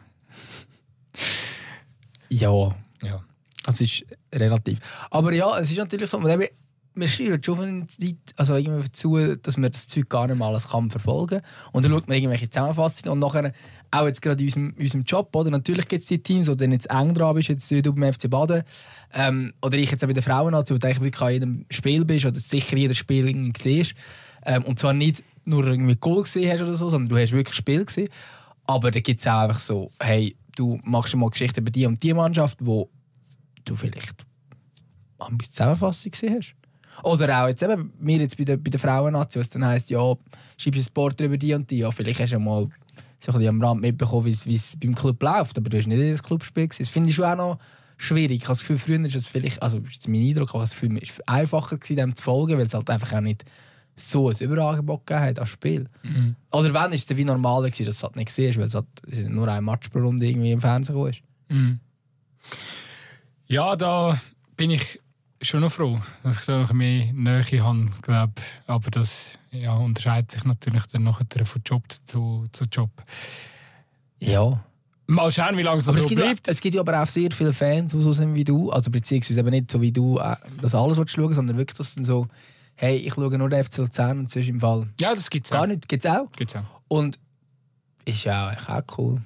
[2.29, 3.25] Ja, Ja.
[3.65, 4.79] das ist relativ.
[5.11, 6.49] Aber ja, es ist natürlich so, eben,
[6.97, 10.49] wir steuern schon von Zeit also irgendwie zu, dass man das Zeug gar nicht mal
[10.49, 13.53] alles kann verfolgen Und dann schaut man irgendwelche Zusammenfassungen und nachher
[13.91, 15.51] auch jetzt gerade in unserem, unserem Job, oder?
[15.51, 18.13] Natürlich gibt es die Teams, wo du jetzt eng dran bist, jetzt wie du beim
[18.13, 18.63] FC Baden.
[19.13, 22.05] Ähm, oder ich jetzt auch bei den Frauen wo du eigentlich wirklich an jedem Spiel
[22.05, 23.95] bist oder sicher jedes Spiel irgendwie siehst.
[24.45, 27.57] Ähm, und zwar nicht nur irgendwie Goal gesehen hast oder so, sondern du hast wirklich
[27.57, 28.09] Spiel gesehen.
[28.67, 32.03] Aber da gibt es auch einfach so, hey, du machst mal Geschichten über die und
[32.03, 32.91] die Mannschaft, wo
[33.65, 34.25] du vielleicht
[35.19, 36.55] am Zusammenfassung gesehen hast.
[37.03, 40.01] Oder auch jetzt eben, wir jetzt bei der, bei der Frauen-Nazi, was dann heisst, ja,
[40.57, 41.79] schreibst ein Sport über die und die.
[41.79, 42.69] Ja, vielleicht hast du mal
[43.19, 45.99] so ein bisschen am Rand mitbekommen, wie es- beim Club läuft, aber du hast nicht
[46.01, 46.85] in das Clubspiel gesehen.
[46.85, 47.59] Das finde ich schon auch noch
[47.99, 48.37] schwierig.
[48.39, 50.71] Ich habe das Gefühl, früher ist es vielleicht, also das ist mein Eindruck, habe das
[50.71, 53.45] Gefühl, es war einfacher gewesen, dem zu folgen, weil es halt einfach auch nicht
[53.97, 55.89] so ein Überangebot gegeben hat als Spiel.
[56.53, 58.87] Oder wenn, ist es wie normaler gewesen, dass du halt nicht siehst, weil es halt
[59.29, 61.23] nur ein Match pro Runde irgendwie im Fernsehen gekommen ist.
[63.49, 64.21] Ja, da
[64.57, 65.01] bin ich
[65.41, 68.33] schon noch froh, dass ich da noch mehr Nähe habe, glaube
[68.67, 72.91] Aber das ja, unterscheidet sich natürlich dann nachher von Job zu, zu Job.
[74.19, 74.65] Ja.
[75.07, 76.49] Mal schauen, wie lange es Aber so es, gibt ja, bleibt.
[76.49, 78.71] es gibt ja aber auch sehr viele Fans, die so sind wie du.
[78.71, 81.95] Also beziehungsweise eben nicht so wie du, äh, das alles willst schauen, sondern wirklich das
[81.95, 82.27] dann so,
[82.77, 85.51] hey, ich schaue nur den FC Luzern und sonst im Fall Ja, das gibt es
[85.51, 85.67] gar auch.
[85.67, 85.89] nicht.
[85.89, 86.31] Gibt es auch.
[86.33, 86.65] Gibt's auch.
[86.89, 87.19] Und
[88.05, 89.21] ist ja auch cool.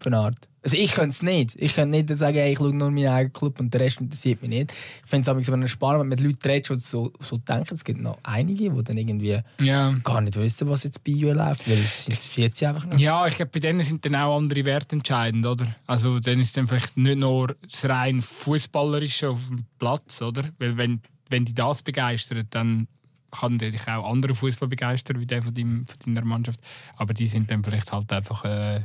[0.00, 0.36] Von Art.
[0.62, 1.54] Also ich könnte es nicht.
[1.56, 4.42] Ich könnte nicht sagen, hey, ich schaue nur meinen eigenen Club und der Rest interessiert
[4.42, 4.72] mich nicht.
[4.72, 7.72] Ich finde es aber spannend, wenn man mit Leuten redet, die so, so denken.
[7.74, 9.92] Es gibt noch einige, die dann irgendwie Ja.
[10.02, 12.98] gar nicht wissen, was jetzt bei ihr läuft, weil es interessiert sie einfach nicht.
[13.00, 15.66] Ja, ich glaube, bei denen sind dann auch andere Werte entscheidend, oder?
[15.86, 20.50] Also dann ist dann vielleicht nicht nur das rein Fußballerische auf dem Platz, oder?
[20.58, 21.00] Weil wenn,
[21.30, 22.88] wenn die das begeistert, dann
[23.30, 26.60] kann dich auch andere Fußball begeistern, wie der von, deinem, von deiner Mannschaft.
[26.96, 28.44] Aber die sind dann vielleicht halt einfach...
[28.44, 28.84] Äh,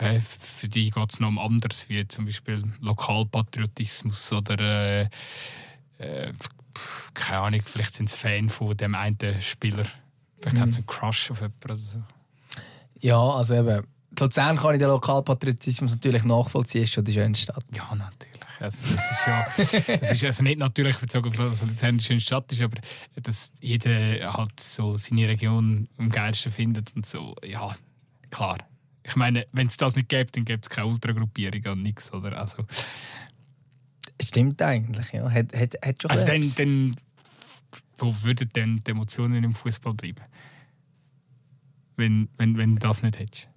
[0.00, 4.58] äh, für die geht es noch um anderes, wie zum Beispiel Lokalpatriotismus oder...
[4.60, 5.08] Äh,
[5.98, 6.32] äh,
[7.14, 9.84] keine Ahnung, vielleicht sind sie Fan von dem einen Spieler.
[10.40, 12.02] Vielleicht hat sie einen Crush auf jemanden oder so.
[13.00, 13.84] Ja, also eben,
[14.18, 17.64] Luzern kann ich den Lokalpatriotismus natürlich nachvollziehen, ist schon die schönste Stadt.
[17.74, 18.37] Ja, natürlich.
[18.60, 19.46] Also, das ist ja
[19.96, 22.80] das ist also nicht natürlich bezogen auf das Luzern eine schöne Stadt ist, aber
[23.14, 27.74] dass jeder halt so seine Region am geilsten findet und so, ja,
[28.30, 28.58] klar.
[29.04, 32.38] Ich meine, wenn es das nicht gäbe, dann gäbe es keine Ultragruppierung und nichts, oder?
[32.38, 32.66] Also,
[34.20, 35.30] Stimmt eigentlich, ja.
[35.30, 36.96] Hat, hat, hat schon also dann, dann,
[37.96, 40.22] wo würden denn die Emotionen im Fußball bleiben?
[41.96, 43.48] Wenn, wenn, wenn du das nicht hättest.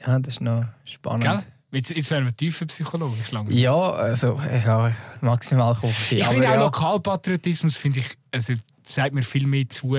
[0.00, 1.24] Ja, das ist noch spannend.
[1.24, 1.38] Gell?
[1.72, 3.48] Jetzt, jetzt wären wir tiefer psychologisch lang.
[3.50, 6.18] Ja, also ja, maximal Koffein.
[6.18, 6.60] Ich finde auch ja.
[6.64, 8.54] Lokalpatriotismus finde ich, also
[8.86, 9.90] sagt mir viel mehr zu,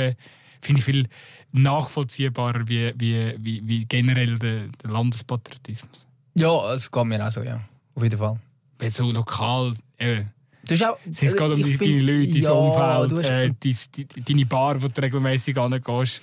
[0.60, 1.08] finde ich viel
[1.54, 6.06] nachvollziehbarer wie, wie, wie, wie generell der, der Landespatriotismus.
[6.36, 7.62] Ja, es geht mir auch so, ja.
[7.96, 8.40] Auf jeden Fall.
[8.80, 10.24] Weil so lokal, äh,
[10.64, 14.26] Du hast auch, es geht um deine Leute, dein ja, Umfeld, hast- äh, dein, dein,
[14.26, 16.22] deine Bar, wo du regelmäßig angehst.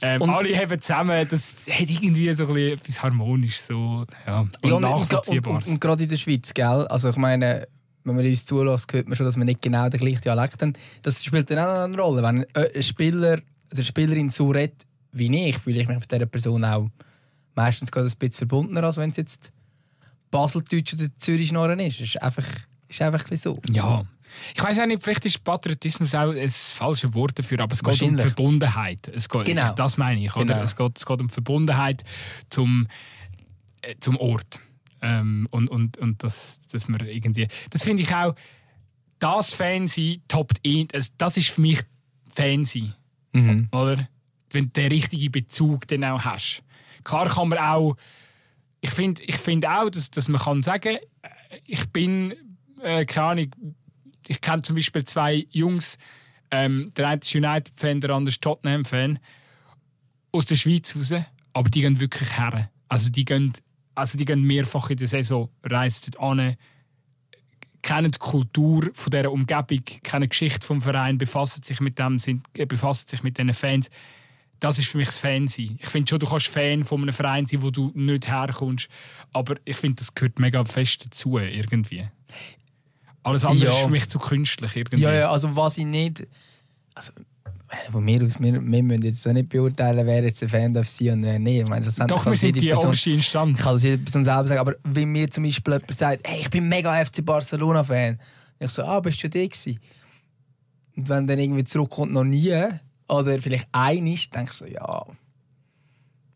[0.00, 4.40] Ähm, Und- alle haben zusammen, das hat irgendwie so ein bisschen etwas harmonisch, so, ja,
[4.40, 5.66] und Ja, und, und, und, nachvollziehbares.
[5.66, 6.86] und, und gerade in der Schweiz, gell?
[6.88, 7.68] Also ich meine,
[8.04, 10.72] wenn man uns zulässt, hört man schon, dass wir nicht genau den gleichen Dialekt haben.
[11.02, 12.22] Das spielt dann auch eine Rolle.
[12.22, 13.42] Wenn ein Spieler oder
[13.74, 14.82] eine Spielerin so redet
[15.12, 16.88] wie ich, fühle ich mich mit dieser Person auch
[17.54, 19.52] meistens gerade ein bisschen verbundener, als wenn es jetzt
[20.30, 22.00] Baseldeutsch oder Zürichschnorren ist.
[22.00, 22.46] Es ist einfach,
[22.88, 23.60] ist einfach ein so.
[23.70, 24.04] Ja.
[24.54, 28.02] Ich weiß auch nicht, vielleicht ist Patriotismus auch ein falsches Wort dafür, aber es geht
[28.02, 28.18] um.
[28.18, 29.08] Verbundenheit.
[29.08, 29.72] Es geht, Genau.
[29.72, 30.44] Das meine ich, oder?
[30.44, 30.62] Genau.
[30.62, 32.04] Es, geht, es geht um Verbundenheit
[32.50, 32.86] zum,
[33.82, 34.60] äh, zum Ort.
[35.00, 37.48] Ähm, und und, und das, dass man irgendwie.
[37.70, 38.34] Das finde ich auch,
[39.18, 40.88] das Fansein toppt in.
[40.88, 41.80] Das, das ist für mich
[42.28, 42.94] Fansein.
[43.32, 43.68] Mhm.
[43.72, 44.08] Oder?
[44.50, 46.62] Wenn du den richtigen Bezug dann auch hast.
[47.04, 47.96] Klar kann man auch.
[48.80, 51.28] Ich finde ich find auch, dass, dass man kann sagen äh,
[51.66, 52.34] ich bin,
[52.82, 53.50] äh, keine Ahnung,
[54.26, 55.98] ich kenne zum Beispiel zwei Jungs,
[56.50, 59.18] ähm, der eine ist United-Fan, der andere ist Tottenham-Fan,
[60.32, 61.14] aus der Schweiz raus,
[61.52, 62.70] aber die gehen wirklich her.
[62.88, 63.52] Also die gehen,
[63.94, 66.56] also die gehen mehrfach in der Saison, reisen dort an,
[67.82, 72.18] kennen die Kultur von dieser Umgebung, kennen die Geschichte vom Verein, befassen sich mit dem,
[72.18, 73.90] sind, äh, befassen sich mit diesen Fans.
[74.60, 75.76] Das ist für mich das Fansein.
[75.80, 78.88] Ich finde schon, du kannst Fan von einem Verein sein, wo du nicht herkommst,
[79.32, 82.08] aber ich finde, das gehört mega fest dazu, irgendwie.
[83.24, 83.72] Alles andere Ja.
[83.72, 85.02] ist für mich zu künstlich, irgendwie.
[85.02, 86.26] Ja, ja, also was ich nicht.
[86.94, 87.12] Also,
[87.90, 90.88] von mir aus, wir, wir müssen jetzt auch nicht beurteilen, wer jetzt ein Fan darf
[90.88, 91.62] sein und wer nicht.
[91.62, 93.58] Ich meine, schlussendlich Doch, wir sind die Person- oberste Instanz.
[93.60, 96.40] Ich kann das jede Person selber sagen, aber wenn mir zum Beispiel jemand sagt, hey,
[96.40, 98.18] ich bin mega FC Barcelona-Fan,
[98.58, 99.80] ich so, ah, bist du schon gewesen?
[100.96, 102.52] Und wenn dann irgendwie zurückkommt, noch nie,
[103.08, 105.06] oder vielleicht ein ist, denkst du so, ja,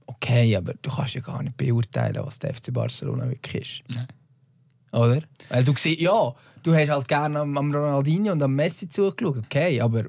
[0.07, 3.95] okay, aber du kannst ja gar nicht beurteilen, was der FC Barcelona wirklich ist.
[3.95, 4.07] Nein.
[4.97, 5.23] Oder?
[5.51, 9.37] Weil du siehst, ja, du hast halt gerne am, am Ronaldinho und am Messi zugeschaut,
[9.45, 10.05] okay, aber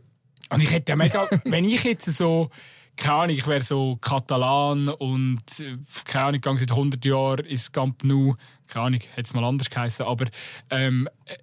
[0.50, 2.50] Und ich hätte ja mega, wenn ich jetzt so,
[2.96, 7.72] keine Ahnung, ich wäre so Katalan und äh, keine Ahnung, gehe seit 100 Jahren ins
[7.72, 8.36] Camp Nou,
[8.68, 10.28] keine Ahnung, hätte es mal anders geheißen, aber
[10.70, 11.34] ähm, äh,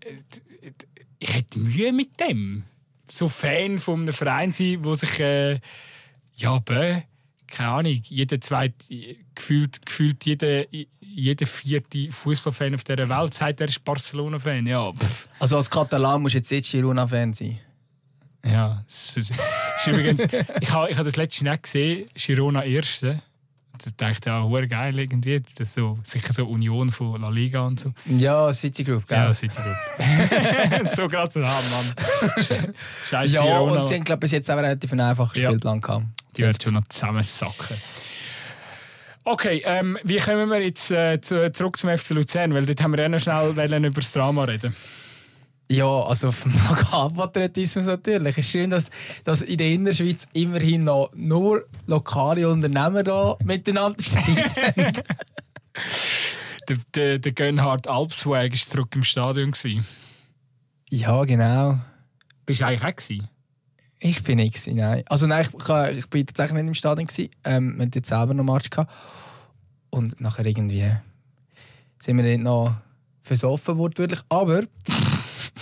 [0.67, 0.73] äh,
[1.19, 2.65] ich hätte Mühe mit dem.
[3.11, 5.61] So Fan von einem Verein sein, wo sich, äh,
[6.35, 7.03] ja, bäh,
[7.47, 8.75] keine Ahnung, jeder zweite,
[9.35, 10.65] gefühlt, gefühlt jeder,
[11.01, 14.67] jeder vierte Fußballfan auf dieser Welt sagt, er ist Barcelona-Fan.
[14.67, 15.29] Ja, pff.
[15.39, 17.61] also als Katalan musst du jetzt nicht Girona-Fan sein.
[18.45, 19.37] Ja, es ist, es
[19.77, 20.25] ist übrigens,
[20.61, 23.23] ich habe ich ha das letzte nicht gesehen, Girona Erste.
[23.83, 25.43] Da dachte ja, hure geil irgendwie.
[25.57, 27.93] Das so, sicher so Union von La Liga und so.
[28.07, 29.19] Ja, City Group, gell?
[29.19, 30.89] Ja, City Group.
[30.95, 31.95] so gerade zu haben, Mann.
[33.07, 33.81] Scheiße, Ja, Girona.
[33.81, 35.49] und sie haben, glaube bis jetzt auch relativ einen einfachen Ja.
[35.51, 36.05] Spielplan gehabt.
[36.37, 37.77] Die werden schon noch zusammensacken.
[39.25, 42.53] Okay, ähm, wie kommen wir jetzt äh, zu, zurück zum FC Luzern?
[42.55, 44.77] Weil dort haben wir ja noch schnell wollen über das Drama reden.
[45.71, 46.33] Ja, also
[46.69, 48.39] Lokalpatriotismus natürlich.
[48.39, 48.91] Es ist schön, dass,
[49.25, 55.03] dass in der Innerschweiz immerhin noch nur lokale Unternehmer da miteinander streiten.
[56.67, 59.51] Der, der, der Gönhard Alpswag war zurück im Stadion.
[59.51, 59.85] Gewesen.
[60.89, 61.79] ja, genau.
[62.47, 62.97] Bist du eigentlich auch?
[62.97, 63.29] Gewesen?
[63.99, 65.03] Ich bin nicht, gewesen, nein.
[65.07, 67.07] Also nein, ich, ich, ich bin tatsächlich nicht im Stadion.
[67.07, 67.31] Gewesen.
[67.45, 68.71] Ähm, wir hatten jetzt selber noch Match.
[68.71, 68.91] Gehabt.
[69.91, 70.91] Und nachher irgendwie
[71.99, 72.75] sind wir nicht noch
[73.23, 74.21] versoffen wortwörtlich.
[74.29, 74.63] Aber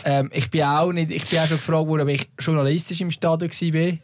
[0.05, 3.11] ähm, ich bin auch nicht, ich bin auch schon gefragt worden, ob ich journalistisch im
[3.11, 3.99] Stadion war.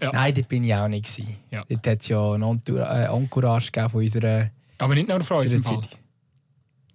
[0.00, 0.12] Ja.
[0.12, 1.04] Nein, dort bin ich auch nicht.
[1.04, 1.36] Gewesen.
[1.50, 1.64] Ja.
[1.68, 5.38] Dort hat es ja eine Entour- äh, Encourage gegeben von unserer, Aber nicht nur von
[5.40, 5.82] uns im Fall.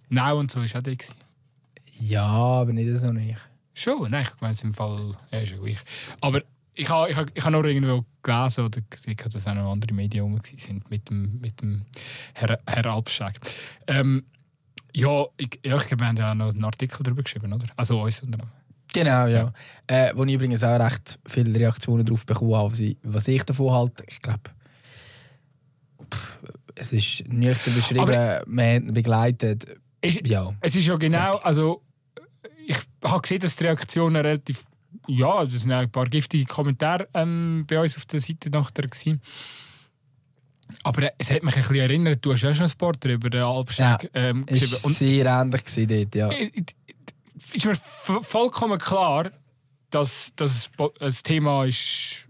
[0.08, 1.14] Nein, und so war auch gewesen.
[2.00, 3.38] Ja, aber nicht so nicht.
[3.74, 5.78] Schon, nein, ich meine es im Fall ja, ist ja gleich.
[6.20, 6.42] Aber
[6.74, 9.94] ich habe ich ha, ich ha nur irgendwo gelesen oder gesehen, dass auch noch andere
[9.94, 11.86] Medien rum sind mit dem, mit dem
[12.34, 13.38] Herr, Herr Alpschag.
[13.86, 14.24] Ähm,
[14.98, 17.66] ja, ich, ja, ich glaube, wir haben ja auch noch einen Artikel darüber geschrieben, oder?
[17.76, 18.50] Also uns unter anderem.
[18.94, 19.52] Genau, ja.
[19.86, 23.42] Äh, wo ich übrigens auch recht viele Reaktionen darauf bekommen habe, was ich, was ich
[23.42, 24.04] davon halte.
[24.08, 24.40] Ich glaube,
[26.74, 29.66] es ist nüchtern beschrieben, Aber- man begleitet.
[30.00, 30.54] Es, Ja.
[30.60, 31.82] es ist ja genau, also
[32.66, 34.64] ich habe gesehen, dass die Reaktionen relativ,
[35.08, 39.20] ja, es sind ein paar giftige Kommentare ähm, bei uns auf der Seite nachher gewesen.
[40.82, 43.30] Aber äh, es hat mich ein bisschen erinnert, du hast ja schon ein Sport über
[43.30, 46.30] den Alpschag Ja, ähm, Es war sehr ähnlich gewesen dort, ja.
[46.30, 46.50] Äh,
[47.52, 49.30] ist mir vollkommen klar,
[49.90, 52.26] dass, dass ein Thema ist,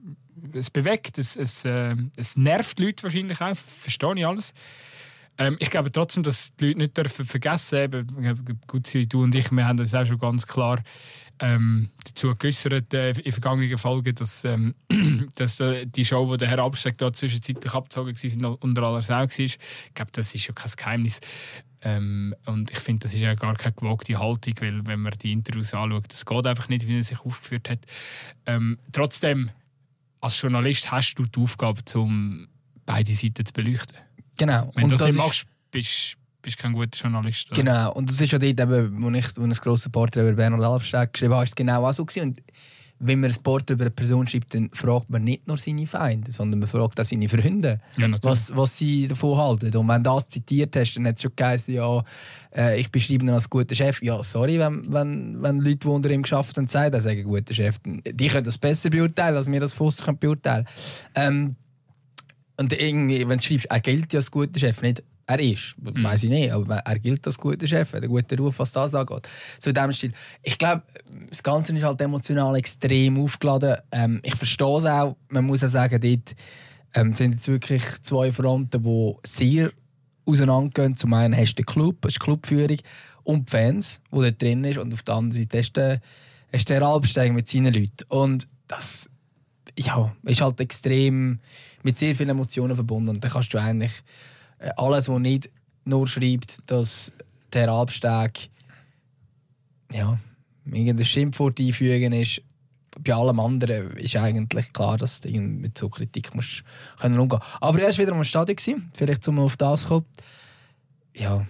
[0.52, 4.52] es bewegt, es, es, äh, es nervt Leute wahrscheinlich auch, verstehe ich alles.
[5.38, 8.60] Ähm, ich glaube trotzdem, dass die Leute nicht dürfen vergessen dürfen.
[8.66, 10.82] Gut, du und ich, wir haben das auch schon ganz klar
[11.38, 14.74] ähm, dazu geäußert äh, in vergangenen Folgen, dass, ähm,
[15.36, 19.14] dass äh, die Show, die der Herr Absteck da zwischenzeitlich abgezogen war, unter aller Sau
[19.14, 19.38] war.
[19.38, 19.58] Ich
[19.94, 21.20] glaube, das ist ja kein Geheimnis.
[21.82, 25.32] Ähm, und ich finde, das ist ja gar keine gewagte Haltung, weil wenn man die
[25.32, 27.80] Interviews anschaut, das geht einfach nicht, wie er sich aufgeführt hat.
[28.46, 29.50] Ähm, trotzdem,
[30.20, 32.48] als Journalist hast du die Aufgabe, um
[32.86, 33.98] beide Seiten zu beleuchten.
[34.36, 34.70] Genau.
[34.74, 36.16] Wenn du das, das nicht machst, bist
[36.46, 37.50] bist kein guter Journalist.
[37.50, 37.60] Oder?
[37.60, 40.62] Genau, und das ist ja dort, eben, wo ich wo ein grosses Porträt über Bernhard
[40.62, 42.28] Albsteg geschrieben habe, ist genau auch so gewesen.
[42.28, 42.40] Und
[43.00, 46.30] wenn man ein Porträt über eine Person schreibt, dann fragt man nicht nur seine Feinde,
[46.30, 49.76] sondern man fragt auch seine Freunde, ja, was, was sie davon halten.
[49.76, 52.02] Und wenn du das zitiert hast, dann hat es schon geheißen, ja,
[52.54, 54.00] äh, ich beschreibe ihn als guter Chef.
[54.00, 57.24] Ja, sorry, wenn, wenn, wenn Leute, die unter ihm geschafft haben, sagen, er sei ein
[57.24, 57.76] guter Chef.
[57.84, 60.64] Die können das besser beurteilen, als wir das Fuss beurteilen
[61.14, 61.56] können.
[61.56, 61.56] Ähm,
[62.58, 66.04] und irgendwie, wenn du schreibst, er gilt ja als guter Chef, nicht er ist, mhm.
[66.04, 68.94] weiß ich nicht, aber er gilt als guter Chef, hat einen guten Ruf, was das
[68.94, 69.28] angeht.
[69.58, 70.12] So in dem Stil.
[70.42, 70.82] Ich glaube,
[71.28, 73.76] das Ganze ist halt emotional extrem aufgeladen.
[73.90, 76.36] Ähm, ich verstehe es auch, man muss auch sagen, dort
[76.94, 79.72] ähm, sind jetzt wirklich zwei Fronten, die sehr
[80.24, 80.96] auseinandergehen.
[80.96, 82.78] Zum einen hast du den Club, das ist die Clubführung,
[83.24, 86.00] und die Fans, die dort drin ist, und auf der anderen Seite hast du,
[86.52, 88.04] hast du den mit seinen Leuten.
[88.08, 89.10] Und das
[89.76, 91.40] ja, ist halt extrem
[91.86, 93.10] mit sehr vielen Emotionen verbunden.
[93.10, 93.92] Und da kannst du eigentlich
[94.58, 95.48] äh, alles, was nicht
[95.84, 97.12] nur schreibt, dass
[97.52, 98.50] der Albsteg
[99.92, 100.18] ja,
[100.64, 102.42] irgendein Schimpfwort einfügen ist,
[102.98, 106.64] bei allem anderen ist eigentlich klar, dass du mit so Kritik musst
[106.98, 110.06] können umgehen Aber er war wieder am Stadion, vielleicht um auf das zu kommen.
[111.14, 111.46] Ja,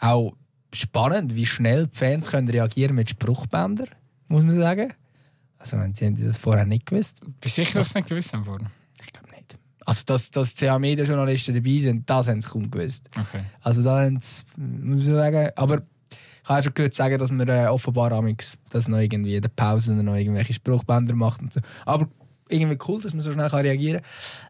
[0.00, 0.34] auch
[0.72, 3.88] spannend, wie schnell die Fans können reagieren mit Spruchbändern,
[4.28, 4.94] muss man sagen.
[5.58, 7.20] Also, sie haben das vorher nicht gewusst.
[7.40, 8.70] Du sicher, dass sie nicht gewusst haben vorher?
[9.86, 13.08] Also, dass, dass CA-Media-Journalisten dabei sind, das haben sie kaum gewusst.
[13.18, 13.44] Okay.
[13.62, 15.82] Also, da haben sie, muss ich sagen, aber
[16.42, 19.48] ich habe schon gehört sagen, dass man äh, offenbar amix, dass noch irgendwie in der
[19.48, 21.60] Pause noch irgendwelche Spruchbänder macht und so.
[21.84, 22.08] Aber
[22.48, 24.02] irgendwie cool, dass man so schnell reagieren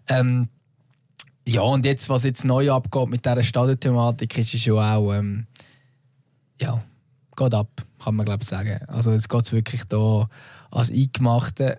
[0.07, 0.19] kann.
[0.19, 0.49] Ähm,
[1.47, 5.47] ja, und jetzt, was jetzt neu abgeht mit dieser Stadionthematik, ist es schon auch, ähm,
[6.61, 6.83] ja,
[7.37, 7.69] geht ab,
[8.03, 8.81] kann man glaube ich sagen.
[8.89, 10.29] Also jetzt geht es wirklich da
[10.71, 11.79] als Eingemachte,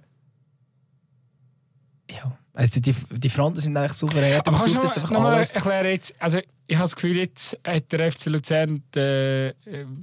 [2.10, 4.48] ja, also die, die Fronten sind eigentlich super hart.
[4.48, 5.52] Aber kannst du jetzt einfach alles.
[5.52, 9.50] erklären, jetzt, also ich habe das Gefühl, jetzt hat der FC Luzern äh,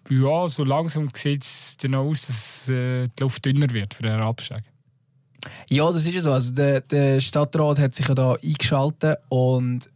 [0.09, 4.63] ja, so langsam sieht es aus, dass äh, die Luft dünner wird für den Abstieg.
[5.69, 6.33] Ja, das ist ja so.
[6.33, 9.91] Also der, der Stadtrat hat sich ja da eingeschaltet und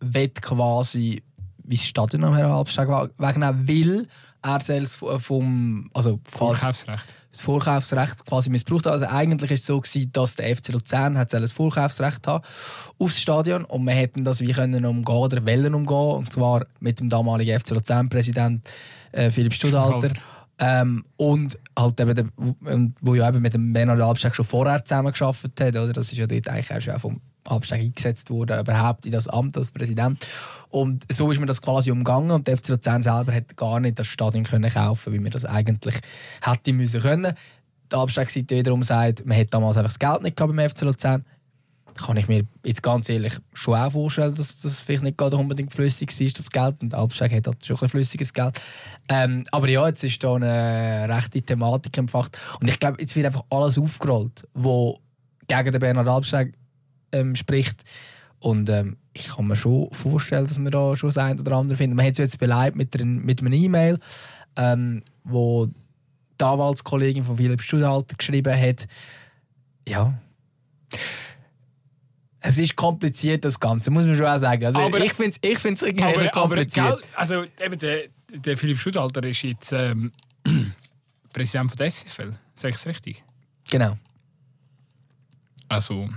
[0.00, 1.22] wird quasi
[1.64, 4.06] wie das Stadion am Abstieg wegnehmen, weil
[4.42, 7.06] er selbst vom also Vorkaufsrecht
[7.36, 8.86] das Vorkaufsrecht quasi missbraucht.
[8.86, 12.44] Also eigentlich ist es so gewesen, dass der FC Luzern hat das Vorkaufsrecht hat
[12.98, 17.00] aufs Stadion und wir hätten das wie können umgehen oder wollen umgehen und zwar mit
[17.00, 18.66] dem damaligen FC Luzern Präsident
[19.12, 20.12] äh, Philipp Studhalter.
[20.58, 22.26] Ähm, und halt eben, der,
[23.02, 25.92] wo ja eben mit dem Bernhard Albsteg schon vorher zusammengearbeitet hat, oder?
[25.92, 29.56] Das ist ja dort eigentlich auch schon vom Absteig eingesetzt wurde, überhaupt in das Amt
[29.56, 30.26] als Präsident.
[30.68, 33.98] Und so ist mir das quasi umgegangen und der FC Luzern selber hätte gar nicht
[33.98, 35.94] das Stadion können kaufen wie wir das eigentlich
[36.42, 37.34] hätte müssen können.
[37.90, 41.24] Die Absteigseite wiederum sagt, man hätte damals einfach das Geld nicht gehabt beim FC Luzern.
[41.94, 45.72] Kann ich mir jetzt ganz ehrlich schon auch vorstellen, dass das vielleicht nicht gerade unbedingt
[45.72, 46.82] flüssig ist, das Geld.
[46.82, 48.60] Und Albsteig hat halt schon ein flüssiges Geld.
[49.08, 52.38] Ähm, aber ja, jetzt ist da eine rechte Thematik empfacht.
[52.60, 54.98] Und ich glaube, jetzt wird einfach alles aufgerollt, wo
[55.48, 56.52] gegen den Bernhard Albsteig
[57.20, 57.82] ähm, spricht.
[58.38, 61.76] Und ähm, ich kann mir schon vorstellen, dass wir da schon das eine oder andere
[61.76, 61.96] finden.
[61.96, 62.94] Man hat es jetzt beleidigt mit,
[63.24, 63.98] mit einem E-Mail,
[64.56, 68.86] ähm, wo die Anwaltskollegin von Philipp Studhalter geschrieben hat.
[69.88, 70.18] Ja.
[72.40, 74.66] Es ist kompliziert, das Ganze, muss man schon auch sagen.
[74.66, 76.86] Also aber, ich finde es ich find's irgendwie aber, kompliziert.
[76.86, 80.12] Aber, also eben der, der Philipp Studhalter ist jetzt ähm,
[81.32, 83.24] Präsident von der SFL, sage ich es richtig?
[83.70, 83.96] Genau.
[85.68, 86.08] Also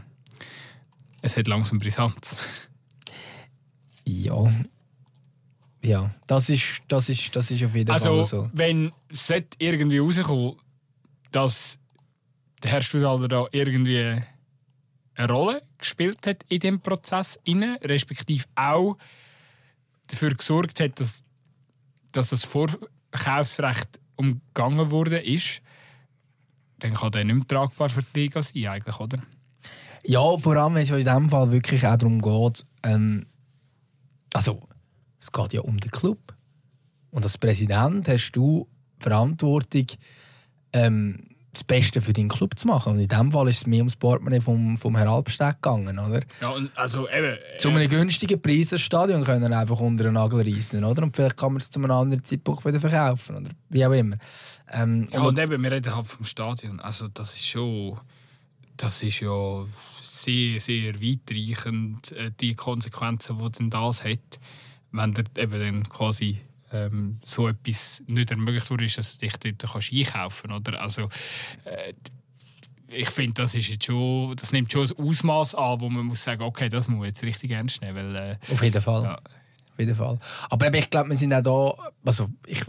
[1.21, 2.37] es hat langsam Brisanz.
[4.05, 4.51] Ja.
[5.81, 8.49] Ja, das ist, das ist, das ist auf jeden also, Fall so.
[8.53, 10.57] wenn es irgendwie rauskommt,
[11.31, 11.79] dass
[12.61, 14.21] der Herr Studalder da irgendwie
[15.15, 18.97] eine Rolle gespielt hat in dem Prozess, inne, respektive auch
[20.07, 21.23] dafür gesorgt hat, dass,
[22.11, 25.61] dass das Vorkaufsrecht umgangen wurde, ist,
[26.79, 29.21] dann kann der nicht mehr tragbar für die Liga sein, eigentlich, oder?
[30.05, 33.25] Ja, vor allem, wenn es in diesem Fall wirklich auch darum geht, ähm,
[34.33, 34.61] also
[35.19, 36.19] es geht ja um den Club.
[37.11, 38.67] Und als Präsident hast du
[38.99, 39.87] Verantwortung,
[40.73, 42.93] ähm, das Beste für deinen Club zu machen.
[42.93, 46.21] Und in diesem Fall ist es mir ums Portemonnaie vom, vom Herr Albsteg gegangen, oder?
[46.41, 47.37] Ja, und also eben...
[47.57, 51.01] Zu einem günstigen Preis das Stadion können einfach unter den Nagel reißen, oder?
[51.01, 54.15] Und vielleicht kann man es zu einem anderen Zeitpunkt wieder verkaufen, oder wie auch immer.
[54.71, 56.79] Ähm, ja, und, eben, wir reden halt vom Stadion.
[56.79, 57.99] Also das ist schon...
[58.79, 59.65] Das ist ja
[60.01, 64.39] sehr, sehr weitreichend, äh, die Konsequenzen, die denn das hat,
[64.93, 66.39] wenn der eben dann quasi
[66.71, 70.79] ähm, so etwas nicht ermöglicht wurde, dass du dich dort kannst einkaufen kannst.
[70.79, 71.09] Also,
[71.65, 71.93] äh,
[72.87, 76.23] ich finde, das, ist jetzt schon, das nimmt schon ein Ausmaß an, wo man muss
[76.23, 78.13] sagen, okay, das muss jetzt richtig ernst nehmen.
[78.13, 79.03] Weil, äh, Auf jeden Fall.
[79.03, 79.15] Ja.
[79.15, 80.19] Auf jeden Fall.
[80.49, 82.63] Aber ich glaube, wir sind auch da, also ich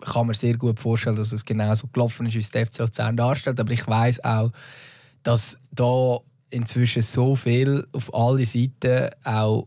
[0.00, 2.80] kann mir sehr gut vorstellen, dass es genau so gelaufen ist, wie es der FC
[2.80, 4.52] Luzern darstellt, aber ich weiß auch,
[5.26, 6.18] dass da
[6.50, 9.66] inzwischen so viel auf alle Seiten auch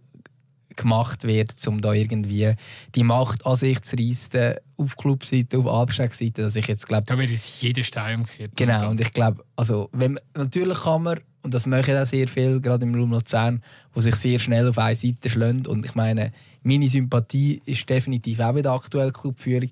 [0.78, 2.54] gemacht wird, um da irgendwie
[2.96, 7.04] die Macht an sich zu reissen, auf Clubseite, auf Albstag-Seite, dass ich jetzt glaube...
[7.06, 8.54] Da wird jetzt jeder Stein umgekehrt.
[8.56, 12.62] Genau, und ich glaube, also, wenn, natürlich kann man, und das machen auch sehr viel,
[12.62, 13.62] gerade im Raum Luzern,
[13.94, 16.32] wo sich sehr schnell auf eine Seite schlönt und ich meine,
[16.64, 19.70] meine Sympathie ist definitiv auch bei der aktuellen Clubführung,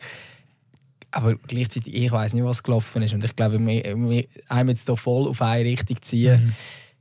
[1.12, 5.28] aber gleichzeitig, ich weiß nicht, was gelaufen ist und ich glaube, einem jetzt hier voll
[5.28, 6.54] auf eine Richtung ziehen, mhm.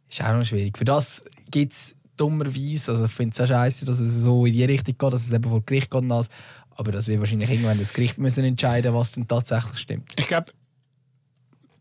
[0.08, 0.78] ist auch noch schwierig.
[0.78, 2.92] Für das gibt es dummerweise.
[2.92, 5.32] Also ich finde es auch scheiße, dass es so in die Richtung geht, dass es
[5.32, 6.28] eben vor Gericht geht und alles.
[6.70, 10.12] Aber dass wir wahrscheinlich irgendwann das Gericht müssen entscheiden was denn tatsächlich stimmt.
[10.16, 10.52] Ich glaube,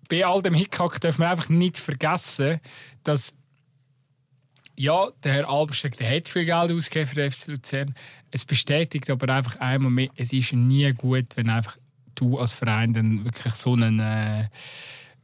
[0.10, 2.60] bei all dem Hickhack darf man einfach nicht vergessen,
[3.04, 3.34] dass
[4.78, 7.96] ja, der Herr Albersteg der hat viel Geld ausgegeben für den FC Luzern.
[8.32, 11.78] Es bestätigt aber einfach einmal mehr, es ist nie gut, wenn einfach
[12.16, 14.48] du als Verein dann wirklich so einen äh,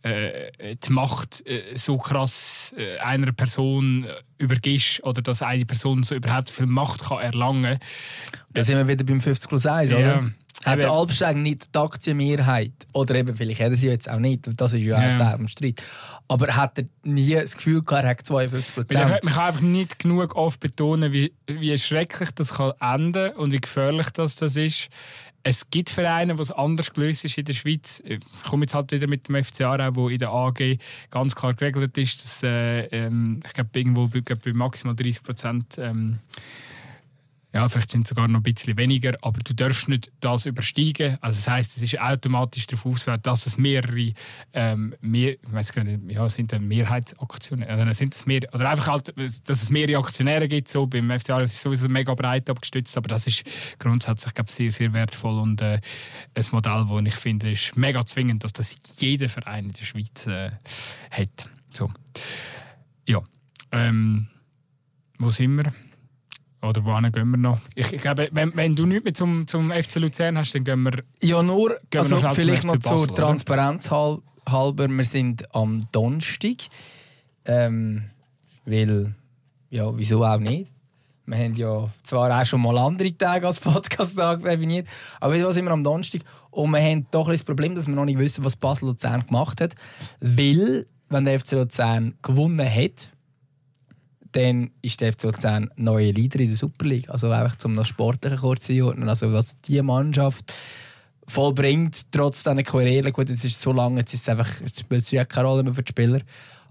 [0.03, 4.07] äh, die Macht äh, so krass äh, einer Person
[4.39, 7.79] übergibst oder dass eine Person so überhaupt viel Macht kann erlangen kann.
[8.53, 9.97] Da sind wir wieder beim 50 plus 1, ja.
[9.97, 10.31] oder?
[10.65, 14.47] Hat der Albsteg nicht die Aktienmehrheit, oder eben, vielleicht hat er sie jetzt auch nicht,
[14.57, 15.33] das ist ja, ja.
[15.33, 15.81] auch der Streit,
[16.27, 19.23] aber hat er nie das Gefühl gehabt, er hat 52 Prozent?
[19.23, 23.61] Man kann einfach nicht genug oft betonen, wie, wie schrecklich das kann enden und wie
[23.61, 24.89] gefährlich das, das ist
[25.43, 28.01] es gibt Vereine, wo es anders gelöst ist in der Schweiz.
[28.05, 30.77] Ich komme jetzt halt wieder mit dem FC Aarau, wo in der AG
[31.09, 36.19] ganz klar geregelt ist, dass äh, ähm, ich glaube irgendwo bei maximal 30 Prozent ähm,
[37.53, 41.17] ja, vielleicht sind es sogar noch ein bisschen weniger, aber du darfst nicht das übersteigen.
[41.19, 44.13] Also das heißt, es ist automatisch darauf ausgewählt, dass es mehrere,
[44.53, 48.69] ähm, mehr, ich weiß gar nicht, ja, sind dann Mehrheitsaktionäre, oder sind es mehr, oder
[48.69, 50.69] einfach halt, dass es mehrere Aktionäre gibt.
[50.69, 53.43] So beim FCA ist es sowieso mega breit abgestützt, aber das ist
[53.79, 55.81] grundsätzlich, glaube sehr, sehr wertvoll und äh,
[56.33, 60.25] ein Modell, das ich finde, ist mega zwingend, dass das jeder Verein in der Schweiz
[60.25, 60.51] äh,
[61.11, 61.49] hat.
[61.73, 61.89] So,
[63.07, 63.19] ja,
[63.73, 64.27] ähm,
[65.17, 65.73] wo sind wir?
[66.61, 67.59] Oder wohin gehen wir noch?
[67.73, 70.83] Ich, ich glaube, wenn, wenn du nichts mehr zum, zum FC Luzern hast, dann gehen
[70.83, 71.01] wir.
[71.21, 74.21] Ja, nur also vielleicht noch Basel, zur Transparenz oder?
[74.47, 74.87] halber.
[74.87, 76.57] Wir sind am Donnerstag.
[77.45, 78.03] Ähm,
[78.65, 79.15] weil,
[79.71, 80.69] ja, wieso auch nicht?
[81.25, 84.87] Wir haben ja zwar auch schon mal andere Tage als Podcast-Tag definiert,
[85.19, 86.21] aber wir sind wir am Donnerstag.
[86.51, 89.25] Und wir haben doch ein das Problem, dass wir noch nicht wissen, was Basel Luzern
[89.25, 89.75] gemacht hat.
[90.19, 93.09] Weil, wenn der FC Luzern gewonnen hat,
[94.31, 97.09] dann ist der FC Luzern neue Leader in der Super League.
[97.09, 99.09] Also einfach zum noch sportlichen kurz einordnen.
[99.09, 100.53] Also was die Mannschaft
[101.27, 103.13] vollbringt, trotz dieser Querelen.
[103.13, 105.63] Gut, es ist so lange, jetzt ist es einfach, jetzt spielt es ja keine Rolle
[105.63, 106.21] mehr für die Spieler.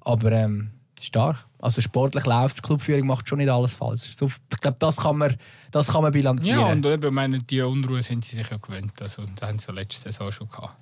[0.01, 0.71] Aber ähm,
[1.05, 1.45] stark.
[1.59, 4.11] Also sportlich läuft die Clubführung macht schon nicht alles falsch.
[4.13, 5.37] So, ich glaube, das kann man,
[5.71, 6.61] das kann man bilanzieren.
[6.61, 9.01] Ja, und eben, meine, die Unruhe sind sie sich ja gewöhnt.
[9.01, 10.77] Also, das haben sie letzte Saison schon gehabt.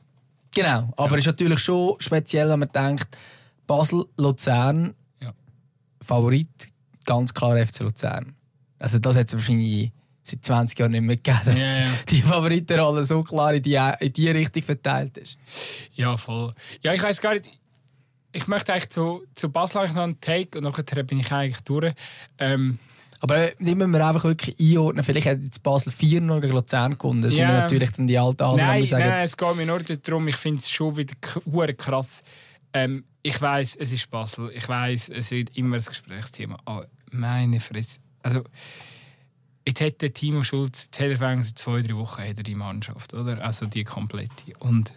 [0.54, 3.16] Genau, aber es ist natürlich schon speziell, wenn man denkt,
[3.66, 4.94] Basel, Luzern
[6.00, 6.68] Favorit
[7.04, 8.34] ganz klar FC Luzern.
[8.78, 9.92] Also das hat es wahrscheinlich
[10.22, 11.90] seit 20 Jahren nicht mehr gegeben, dass yeah.
[12.08, 15.38] die Favoritenrolle so klar in die, in die Richtung verteilt ist.
[15.94, 16.54] Ja, voll.
[16.82, 17.48] Ja, ich weiß gar nicht.
[18.32, 21.94] Ich möchte eigentlich zu, zu Basel noch einen Take und nachher bin ich eigentlich durch.
[22.38, 22.78] Ähm,
[23.20, 25.02] aber nehmen wir einfach wirklich einordnen.
[25.02, 27.22] Vielleicht hat jetzt Basel 4 noch gegen Luzern gewonnen.
[27.22, 27.48] Das yeah.
[27.48, 30.36] sind natürlich dann die alten Hasen, Nein, sagen, nein es geht mir nur darum, ich
[30.36, 32.22] finde es schon wieder krass.
[32.74, 34.50] Ähm, ich weiß, es ist Basel.
[34.54, 36.58] Ich weiß, es ist immer ein Gesprächsthema.
[36.64, 38.00] Aber meine Fresse.
[38.22, 38.42] Also,
[39.66, 43.44] jetzt hätte Timo Schulz, jetzt hat er zwei, drei Wochen hat er die Mannschaft, oder?
[43.44, 44.54] Also die komplette.
[44.60, 44.94] Und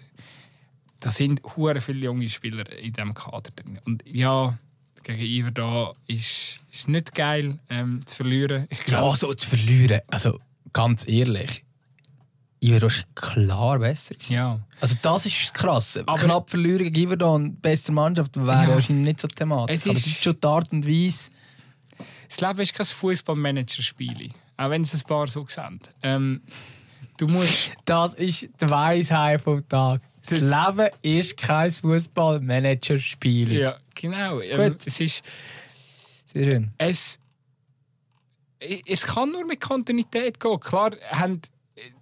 [1.02, 3.82] da sind hure viele junge Spieler in diesem Kader drin.
[3.84, 4.58] Und ja,
[5.04, 8.68] gegen Iver da ist, ist nicht geil ähm, zu verlieren.
[8.70, 10.00] Ich glaub, ja, so zu verlieren.
[10.08, 10.40] Also
[10.72, 11.66] ganz ehrlich.
[12.64, 14.16] Iverdon ist klar besser.
[14.30, 14.60] Ja.
[14.80, 15.98] Also das ist krass.
[15.98, 18.70] Aber Knapp verlieren gegen Iverdon, beste Mannschaft, wäre ja.
[18.70, 19.78] wahrscheinlich nicht so thematisch.
[19.78, 21.32] Es ist, Aber es ist schon die Art und Weise.
[22.30, 24.30] Das Leben ist kein Fußballmanager-Spiel.
[24.58, 25.80] Auch wenn es ein paar so sehen.
[26.04, 26.42] Ähm,
[27.18, 27.72] du musst...
[27.86, 30.02] Das ist der Weisheit vom Tag.
[30.30, 33.54] Das Leben ist kein Fußballmanager-Spiel.
[33.54, 34.40] Ja, genau.
[34.40, 35.24] Ähm, es ist.
[36.32, 36.72] Sehr schön.
[36.78, 37.20] Es,
[38.60, 40.60] es kann nur mit Kontinuität gehen.
[40.60, 41.42] Klar, haben,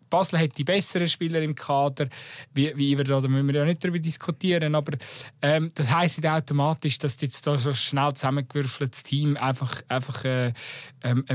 [0.10, 2.08] Basel hat die besseren Spieler im Kader,
[2.54, 4.98] wie, wie wir da, da müssen wir ja nicht darüber diskutieren, aber
[5.42, 10.54] ähm, das heisst nicht automatisch, dass jetzt da so schnell zusammengewürfeltes Team einfach, einfach äh,
[11.04, 11.26] ähm,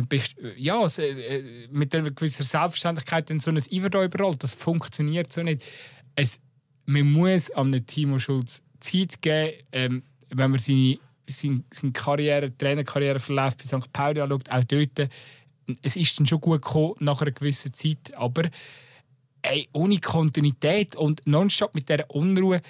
[0.57, 4.43] ja, äh, mit einer gewissen Selbstständigkeit in so ein Iverdo überrollt.
[4.43, 5.62] Das funktioniert so nicht.
[6.16, 6.41] Es,
[6.87, 13.57] man muss einem Timo Schulz Zeit geben, ähm, wenn man seine, seine, seine Karriere, Trainerkarriereverlauf
[13.57, 13.93] bei St.
[13.93, 15.09] Pauli anschaut, auch dort
[15.83, 18.45] es ist dann schon gut gekommen nach einer gewissen Zeit, aber
[19.43, 22.61] ey, ohne Kontinuität und nonstop mit dieser Unruhe,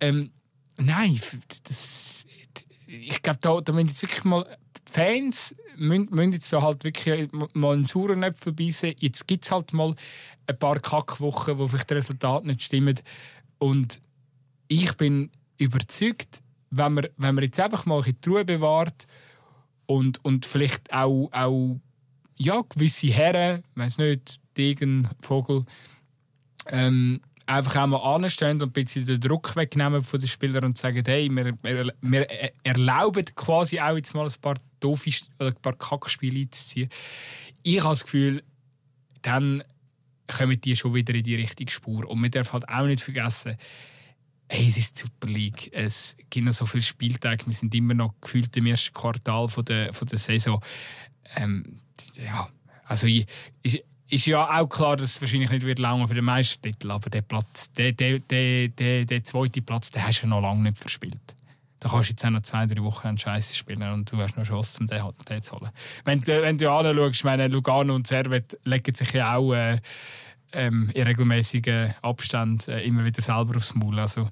[0.00, 0.30] ähm,
[0.76, 1.20] nein,
[1.64, 2.26] das,
[2.86, 4.58] ich glaube, da, da müssen jetzt wirklich mal
[4.90, 8.94] Fans müssen, müssen jetzt da halt wirklich mal einen sauren Äpfel beißen.
[8.98, 9.94] Jetzt gibt es halt mal
[10.46, 13.02] ein paar Kackwochen, wo vielleicht das Resultat nicht stimmt.
[13.58, 14.00] Und
[14.68, 19.06] ich bin überzeugt, wenn man, wenn man jetzt einfach mal die Ruhe bewahrt
[19.86, 21.80] und, und vielleicht auch, auch
[22.40, 25.66] ja, gewisse Herren, weiß nicht, Degen, Vogel,
[26.68, 30.78] ähm, einfach auch mal anstehen und ein bisschen den Druck wegnehmen von den Spielern und
[30.78, 32.26] sagen, hey, wir, wir, wir
[32.64, 36.88] erlauben quasi auch jetzt mal ein paar doofe oder ein paar Kackspiele einzuziehen.
[37.62, 38.42] Ich habe das Gefühl,
[39.20, 39.62] dann
[40.26, 42.08] kommen die schon wieder in die richtige Spur.
[42.08, 43.56] Und man darf halt auch nicht vergessen,
[44.48, 45.70] hey, es ist die Super League.
[45.72, 47.46] Es gibt noch so viele Spieltage.
[47.46, 50.62] Wir sind immer noch gefühlt im ersten Quartal von der, von der Saison.
[51.36, 51.78] Ähm,
[52.16, 52.48] ja,
[52.84, 53.78] also ist,
[54.08, 57.22] ist ja auch klar, dass es wahrscheinlich nicht wird lange für den Meistertitel, aber der
[57.22, 61.36] Platz, der, der, der, der, der zweite Platz, den hast du noch lange nicht verspielt.
[61.78, 64.36] Da kannst du jetzt auch noch zwei, drei Wochen einen Scheiße spielen und du hast
[64.36, 65.70] noch Chance, um den, den zu holen.
[66.04, 69.78] Wenn, du, wenn du anschaust, meine Lugano und Servet legen sich ja auch äh,
[70.52, 73.98] ähm, in regelmäßigen Abständen äh, immer wieder selber aufs Maul.
[73.98, 74.28] Also,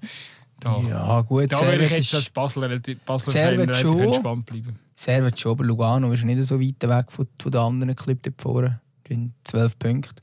[0.60, 1.50] da, ja, gut.
[1.50, 4.78] Da würde ich jetzt als Basler, Basler relativ entspannt bleiben.
[4.98, 8.80] Servet schon, Lugano ist nicht so weit weg von, von den anderen Clubs dort vorne.
[9.08, 10.22] Die 12 Punkte.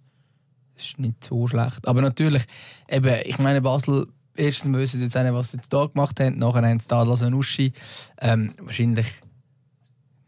[0.76, 1.88] Das ist nicht so schlecht.
[1.88, 2.43] Aber natürlich,
[2.89, 6.39] eben, ich meine, Basel, erstens wissen sie jetzt nicht, was sie jetzt hier gemacht haben.
[6.39, 7.71] Nachher haben sie Stadler Sanuschi.
[8.19, 9.07] Ähm, wahrscheinlich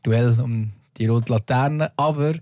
[0.04, 1.92] Duell um die rote Laterne.
[1.98, 2.34] Aber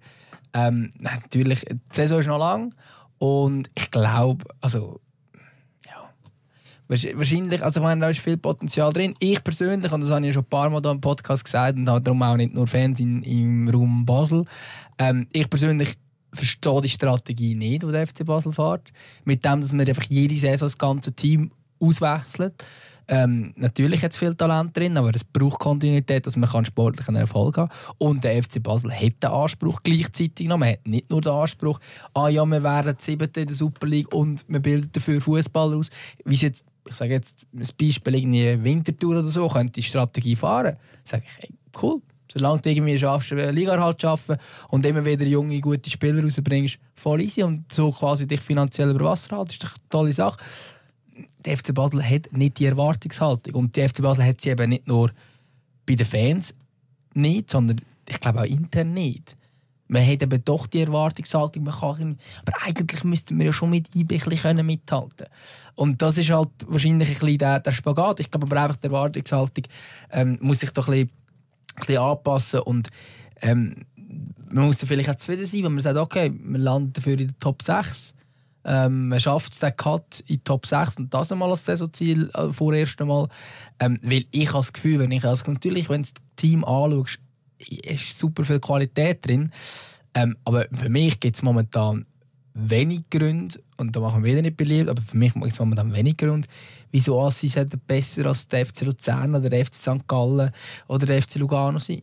[0.54, 2.76] ähm, natürlich, die Saison ist noch lang.
[3.18, 5.02] Und ich glaube, also
[6.88, 9.16] Wahrscheinlich, also ich meine, da ist viel Potenzial drin.
[9.20, 12.02] Ich persönlich, und das habe ich schon ein paar Mal im Podcast gesagt, und habe
[12.02, 14.46] darum auch nicht nur Fans in, im Raum Basel,
[15.00, 15.96] ähm, ich persönlich
[16.32, 18.92] verstehe die Strategie nicht, die der FC Basel fährt.
[19.24, 22.54] Mit dem, dass man einfach jede Saison das ganze Team auswechselt.
[23.08, 27.58] Ähm, natürlich hat es viel Talent drin, aber es braucht Kontinuität, dass man sportlichen Erfolg
[27.58, 27.96] haben kann.
[28.00, 30.58] Und der FC Basel hat den Anspruch gleichzeitig noch.
[30.58, 31.80] Man hat nicht nur den Anspruch,
[32.14, 35.90] ah ja, wir werden Siebte in der Super League und wir bilden dafür Fußball aus.
[36.24, 40.36] Wie es jetzt ich sage jetzt ein Beispiel, irgendwie Wintertour oder so, könnte die Strategie
[40.36, 40.78] fahren.
[41.04, 42.02] Sage ich, hey, cool.
[42.32, 44.38] Solange du irgendwie schaffst, Liga halt schaffen
[44.70, 49.06] und immer wieder junge, gute Spieler rausbringst, voll easy und so quasi dich finanziell über
[49.06, 50.44] Wasser halten, ist doch eine tolle Sache.
[51.46, 54.88] Der FC Basel hat nicht die Erwartungshaltung und die FC Basel hat sie eben nicht
[54.88, 55.12] nur
[55.86, 56.56] bei den Fans
[57.14, 57.80] nicht, sondern
[58.10, 59.38] ich glaube auch intern nicht.
[59.88, 63.96] Man hat eben doch die Erwartungshaltung, man kann, aber eigentlich müssten wir ja schon mit
[63.96, 65.28] IB bisschen mithalten
[65.76, 68.20] Und das ist halt wahrscheinlich ein bisschen der, der Spagat.
[68.20, 69.66] Ich glaube aber einfach, die Erwartungshaltung
[70.12, 71.12] ähm, muss sich doch ein bisschen,
[71.76, 72.90] ein bisschen anpassen und
[73.42, 73.86] ähm,
[74.50, 77.40] man muss vielleicht auch zufrieden sein, wenn man sagt, okay, wir landen dafür in der
[77.40, 78.14] Top 6.
[78.68, 82.52] Ähm, man schafft den Cut in die Top 6 und das einmal als Saisonziel äh,
[82.52, 83.28] vorerst einmal.
[83.80, 87.20] Ähm, weil ich habe das Gefühl, wenn ich also natürlich, wenn du das Team anschaust,
[87.68, 89.52] ist super viel Qualität drin.
[90.14, 92.06] Ähm, aber für mich gibt es momentan
[92.54, 95.94] wenig Gründe, und da machen wir wieder nicht beliebt, aber für mich gibt es momentan
[95.94, 96.48] wenig Gründe,
[96.92, 100.08] wieso Assis besser als der FC Luzern oder der FC St.
[100.08, 100.52] Gallen
[100.88, 102.02] oder der FC Lugano sein.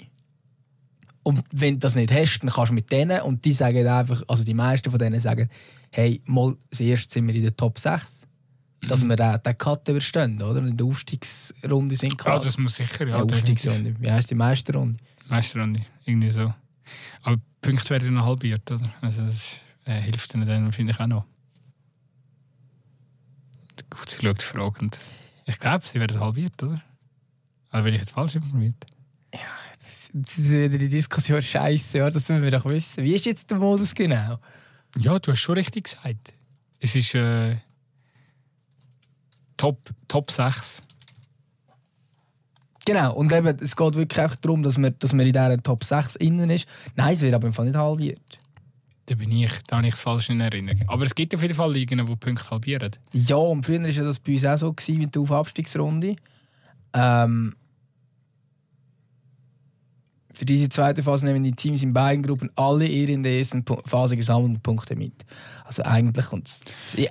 [1.23, 4.23] Und wenn du das nicht hast, dann kannst du mit denen, und die sagen einfach,
[4.29, 5.49] also die meisten von denen sagen,
[5.91, 8.27] hey, mal zuerst sind wir in der Top 6
[8.89, 10.59] dass wir den, den Cut überstehen, oder?
[10.59, 12.21] In der Aufstiegsrunde sind.
[12.25, 13.19] Ja, das muss sicher, ja.
[13.19, 13.95] ja Aufstiegsrunde.
[13.99, 14.99] Wie heisst die Meisterrunde?
[15.29, 16.53] Meisterrunde, irgendwie so.
[17.23, 18.93] Aber Punkte werden noch halbiert, oder?
[19.01, 21.25] Also das äh, hilft ihnen dann wahrscheinlich auch noch.
[23.91, 24.99] Gut, sie schaut fragend.
[25.45, 26.81] Ich glaube, sie werden halbiert, oder?
[27.73, 28.77] Oder bin ich jetzt falsch informiert?
[29.33, 29.41] Ja,
[29.83, 33.05] das, das ist wieder die Diskussion scheiße, ja, das müssen wir doch wissen.
[33.05, 34.39] Wie ist jetzt der Modus genau?
[34.99, 36.35] Ja, du hast schon richtig gesagt.
[36.81, 37.57] Es ist äh,
[39.57, 40.83] Top, Top 6.
[42.85, 45.85] Genau, und eben, es geht wirklich einfach darum, dass man, dass man in dieser Top
[45.85, 46.67] 6 innen ist.
[46.97, 48.39] Nein, es wird aber im Fall nicht halbiert.
[49.07, 50.81] Da bin ich, da habe ich es falsch in Erinnerung.
[50.87, 52.93] Aber es gibt auf jeden Fall Ligen, die Punkte halbieren.
[53.13, 56.17] Ja, und früher war das bei uns auch so gewesen, mit der Aufabstiegsrunde.
[56.95, 57.55] Ähm,
[60.35, 63.65] für diese zweite Phase nehmen die Teams in beiden Gruppen alle ihre in der ersten
[63.87, 65.13] Phase gesammelten Punkte mit.
[65.65, 66.51] Also eigentlich kommt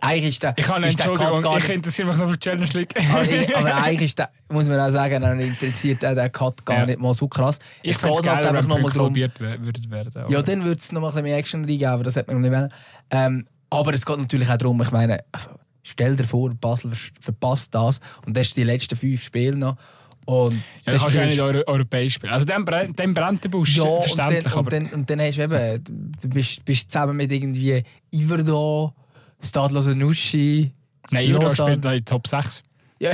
[0.01, 2.33] eigentlich ist der, Ich kann ist der Cut gar ich nicht, interessiere mich noch für
[2.33, 2.93] die Challenge League.
[3.11, 6.79] aber, ich- aber eigentlich ist der, muss man auch sagen, dann interessiert der Cut gar
[6.79, 6.85] Ja.
[6.85, 7.59] nicht mal so krass.
[7.81, 10.25] Ich es geht halt geil, einfach nochmal we- würden werden.
[10.31, 12.35] Ja, dann würde es noch mal ein bisschen mehr Action reingeben, aber das hat man
[12.41, 12.73] noch nicht wollen.
[13.11, 15.49] Ähm, aber es geht natürlich auch darum, ich meine, also,
[15.83, 19.77] stell dir vor, Basel ver- verpasst das und das ist die letzten fünf Spiele noch.
[20.25, 20.55] Und
[20.85, 22.31] Ja, das kannst du ja nicht Euro europäisch spielen.
[22.33, 24.43] Also dann brennt, dann brennt der Busch, ja, und verständlich.
[24.43, 25.83] dann, aber und, dann, und dann hast du eben,
[26.21, 28.93] du bist, bist zusammen mit irgendwie Iverdo,
[29.41, 30.71] Stadlos Nuschi,
[31.11, 31.71] Nein, Lausanne.
[31.73, 32.63] spielt in die Top 6.
[32.99, 33.11] ja,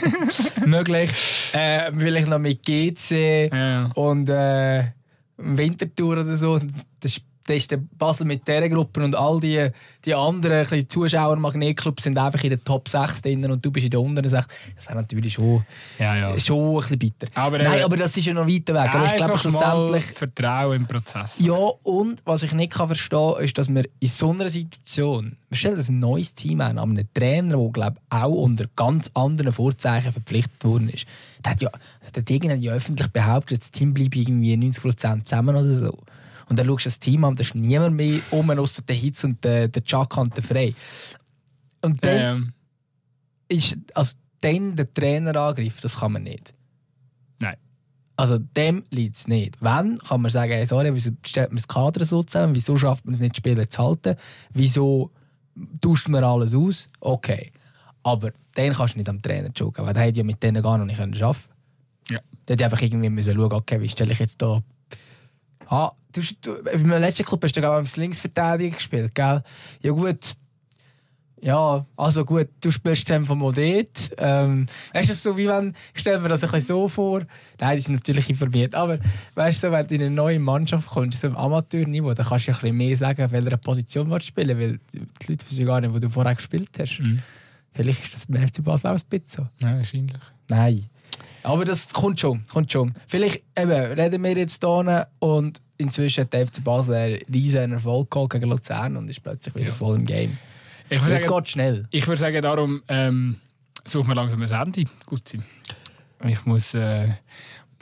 [0.66, 1.10] möglich,
[1.52, 3.90] äh, vielleicht noch mit GC Ja.
[3.94, 4.84] und äh,
[5.36, 6.52] Wintertour oder so.
[6.52, 9.70] Und Das, das ist der Basel mit dieser Gruppe und all die,
[10.04, 13.90] die anderen ein Zuschauer-Magnetclubs sind einfach in den Top 6 drin und du bist in
[13.90, 14.46] der unteren 6.
[14.74, 15.64] Das wäre natürlich schon,
[15.98, 16.40] Ja, ja.
[16.40, 17.26] schon ein bisschen bitter.
[17.34, 18.94] Aber, Nein, äh, aber das ist ja noch weiter weg.
[18.94, 20.04] Aber ich glaube schlussendlich...
[20.06, 21.38] Vertrauen im Prozess.
[21.38, 25.36] Ja, und was ich nicht kann verstehen kann, ist, dass wir in so einer Situation,
[25.48, 29.52] wir stellen ein neues Team an, an einem Trainer, der glaub, auch unter ganz anderen
[29.52, 31.06] Vorzeichen verpflichtet worden ist.
[31.44, 31.70] Der hat ja,
[32.14, 35.96] der hat ja öffentlich behauptet, das Team bleibt irgendwie 90% zusammen oder so.
[36.48, 39.24] Und dann schaust du das Team an, da ist niemand mehr um, außer der Hitz
[39.24, 40.74] und der, der Chuck und der Frey.
[41.82, 42.52] Und dann Ähm,
[43.48, 46.54] ist also dann der Trainerangriff, das kann man nicht.
[47.40, 47.56] nein.
[48.16, 49.60] Also dem liegt es nicht.
[49.60, 52.54] Wenn, kann man sagen, hey, sorry, wieso stellt man das Kader so zusammen?
[52.54, 54.16] Wieso schafft man es nicht, Spieler zu halten?
[54.52, 55.10] Wieso
[55.80, 56.86] tauscht man alles aus?
[57.00, 57.52] Okay.
[58.02, 60.78] Aber den kannst du nicht am Trainer schauen, weil der hätte ja mit denen gar
[60.78, 61.36] noch nicht arbeiten können.
[62.10, 62.20] Ja.
[62.46, 64.62] Der hätte einfach irgendwie müssen schauen, okay, wie stelle ich jetzt da...
[65.66, 69.42] Ah, du, du, beim letzten Club hast du gerade als Linksverteidiger gespielt, gell?
[69.82, 70.36] Ja gut,
[71.42, 74.10] ja, also gut, du spielst dann vom Modet.
[74.16, 77.22] Ähm, weißt du, so wie wenn, ich stelle mir das ein bisschen so vor,
[77.60, 78.98] nein, die sind natürlich informiert, aber
[79.34, 82.48] weißt du, so, wenn du in eine neue Mannschaft kommst, so im Amateurniveau, dann kannst
[82.48, 85.80] du ein bisschen mehr sagen, auf welcher Position du spielen weil die Leute wissen gar
[85.80, 87.00] nicht, wo du vorher gespielt hast.
[87.00, 87.22] Mhm.
[87.74, 89.66] Vielleicht ist das beim FC Basel auch ein bisschen so.
[89.66, 90.16] Ja, wahrscheinlich.
[90.48, 90.88] Nein.
[91.42, 92.92] Aber das kommt schon, kommt schon.
[93.06, 98.10] Vielleicht eben, reden wir jetzt hier und inzwischen hat der FC Basel einen riesen Erfolg
[98.10, 99.72] geholt gegen Luzern und ist plötzlich wieder Ja.
[99.72, 100.38] voll im Game.
[100.88, 101.86] Ich Es sagen, geht schnell.
[101.90, 103.36] ich würde sagen darum ähm,
[103.84, 104.84] suchen wir langsam ein Ende.
[105.04, 105.44] Gut sein.
[106.24, 107.08] Ich muss, äh,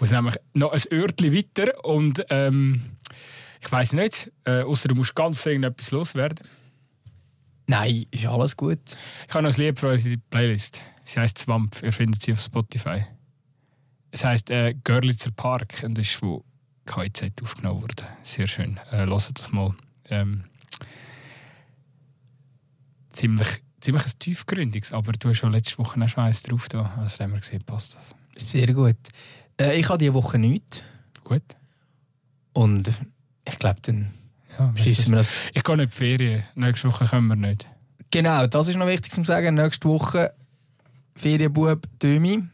[0.00, 2.82] muss nämlich noch ein Örtchen weiter und ähm,
[3.60, 6.46] ich weiß nicht, äh, außer du musst ganz dringend etwas loswerden.
[7.66, 8.78] Nein, ist alles gut.
[9.26, 10.82] Ich habe noch ein Lied für unsere Playlist.
[11.04, 11.82] Sie heisst Zwampf.
[11.82, 13.04] Ihr findet sie auf Spotify.
[14.14, 16.44] Es heisst äh, Görlitzer Park und ist von
[16.86, 18.06] KIZ aufgenommen worden.
[18.22, 18.78] Sehr schön.
[18.92, 19.74] Äh, hört das mal.
[20.08, 20.44] Ähm,
[23.10, 23.48] ziemlich,
[23.80, 26.92] ziemlich ein tiefgründiges, aber du hast schon letzte Woche auch schon eins drauf da.
[26.96, 28.14] Also haben wir gesehen, passt das.
[28.38, 28.94] Sehr gut.
[29.60, 30.80] Äh, ich habe diese Woche nichts.
[31.24, 31.42] Gut.
[32.52, 32.88] Und
[33.44, 34.14] ich glaube, dann
[34.56, 35.30] Ja, schließen wir das.
[35.52, 36.42] ich gehe nicht in die Ferien.
[36.54, 37.68] Nächste Woche können wir nicht.
[38.12, 39.56] Genau, das ist noch wichtig zu sagen.
[39.56, 40.32] Nächste Woche
[41.16, 42.44] Ferienbub Dömi.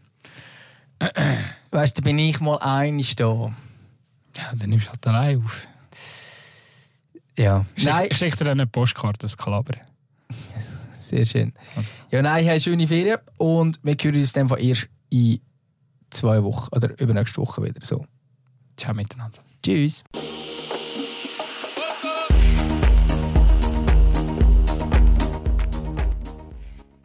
[1.70, 3.52] Weißt du, bin ich mal einig da.
[4.36, 5.66] Ja, dann nimmst du halt allein auf.
[7.36, 7.64] Ja.
[7.74, 9.74] Ich Nein, Ich schicke dir dann eine Postkarte, das Kalaber.
[11.00, 11.52] sehr schön.
[11.74, 11.92] Also.
[12.10, 15.40] Ja, nein, habe schöne Ferien und wir hören uns dann von erst in
[16.10, 17.84] zwei Wochen oder übernächste Woche wieder.
[17.84, 18.04] So.
[18.76, 19.40] Ciao miteinander.
[19.62, 20.04] Tschüss.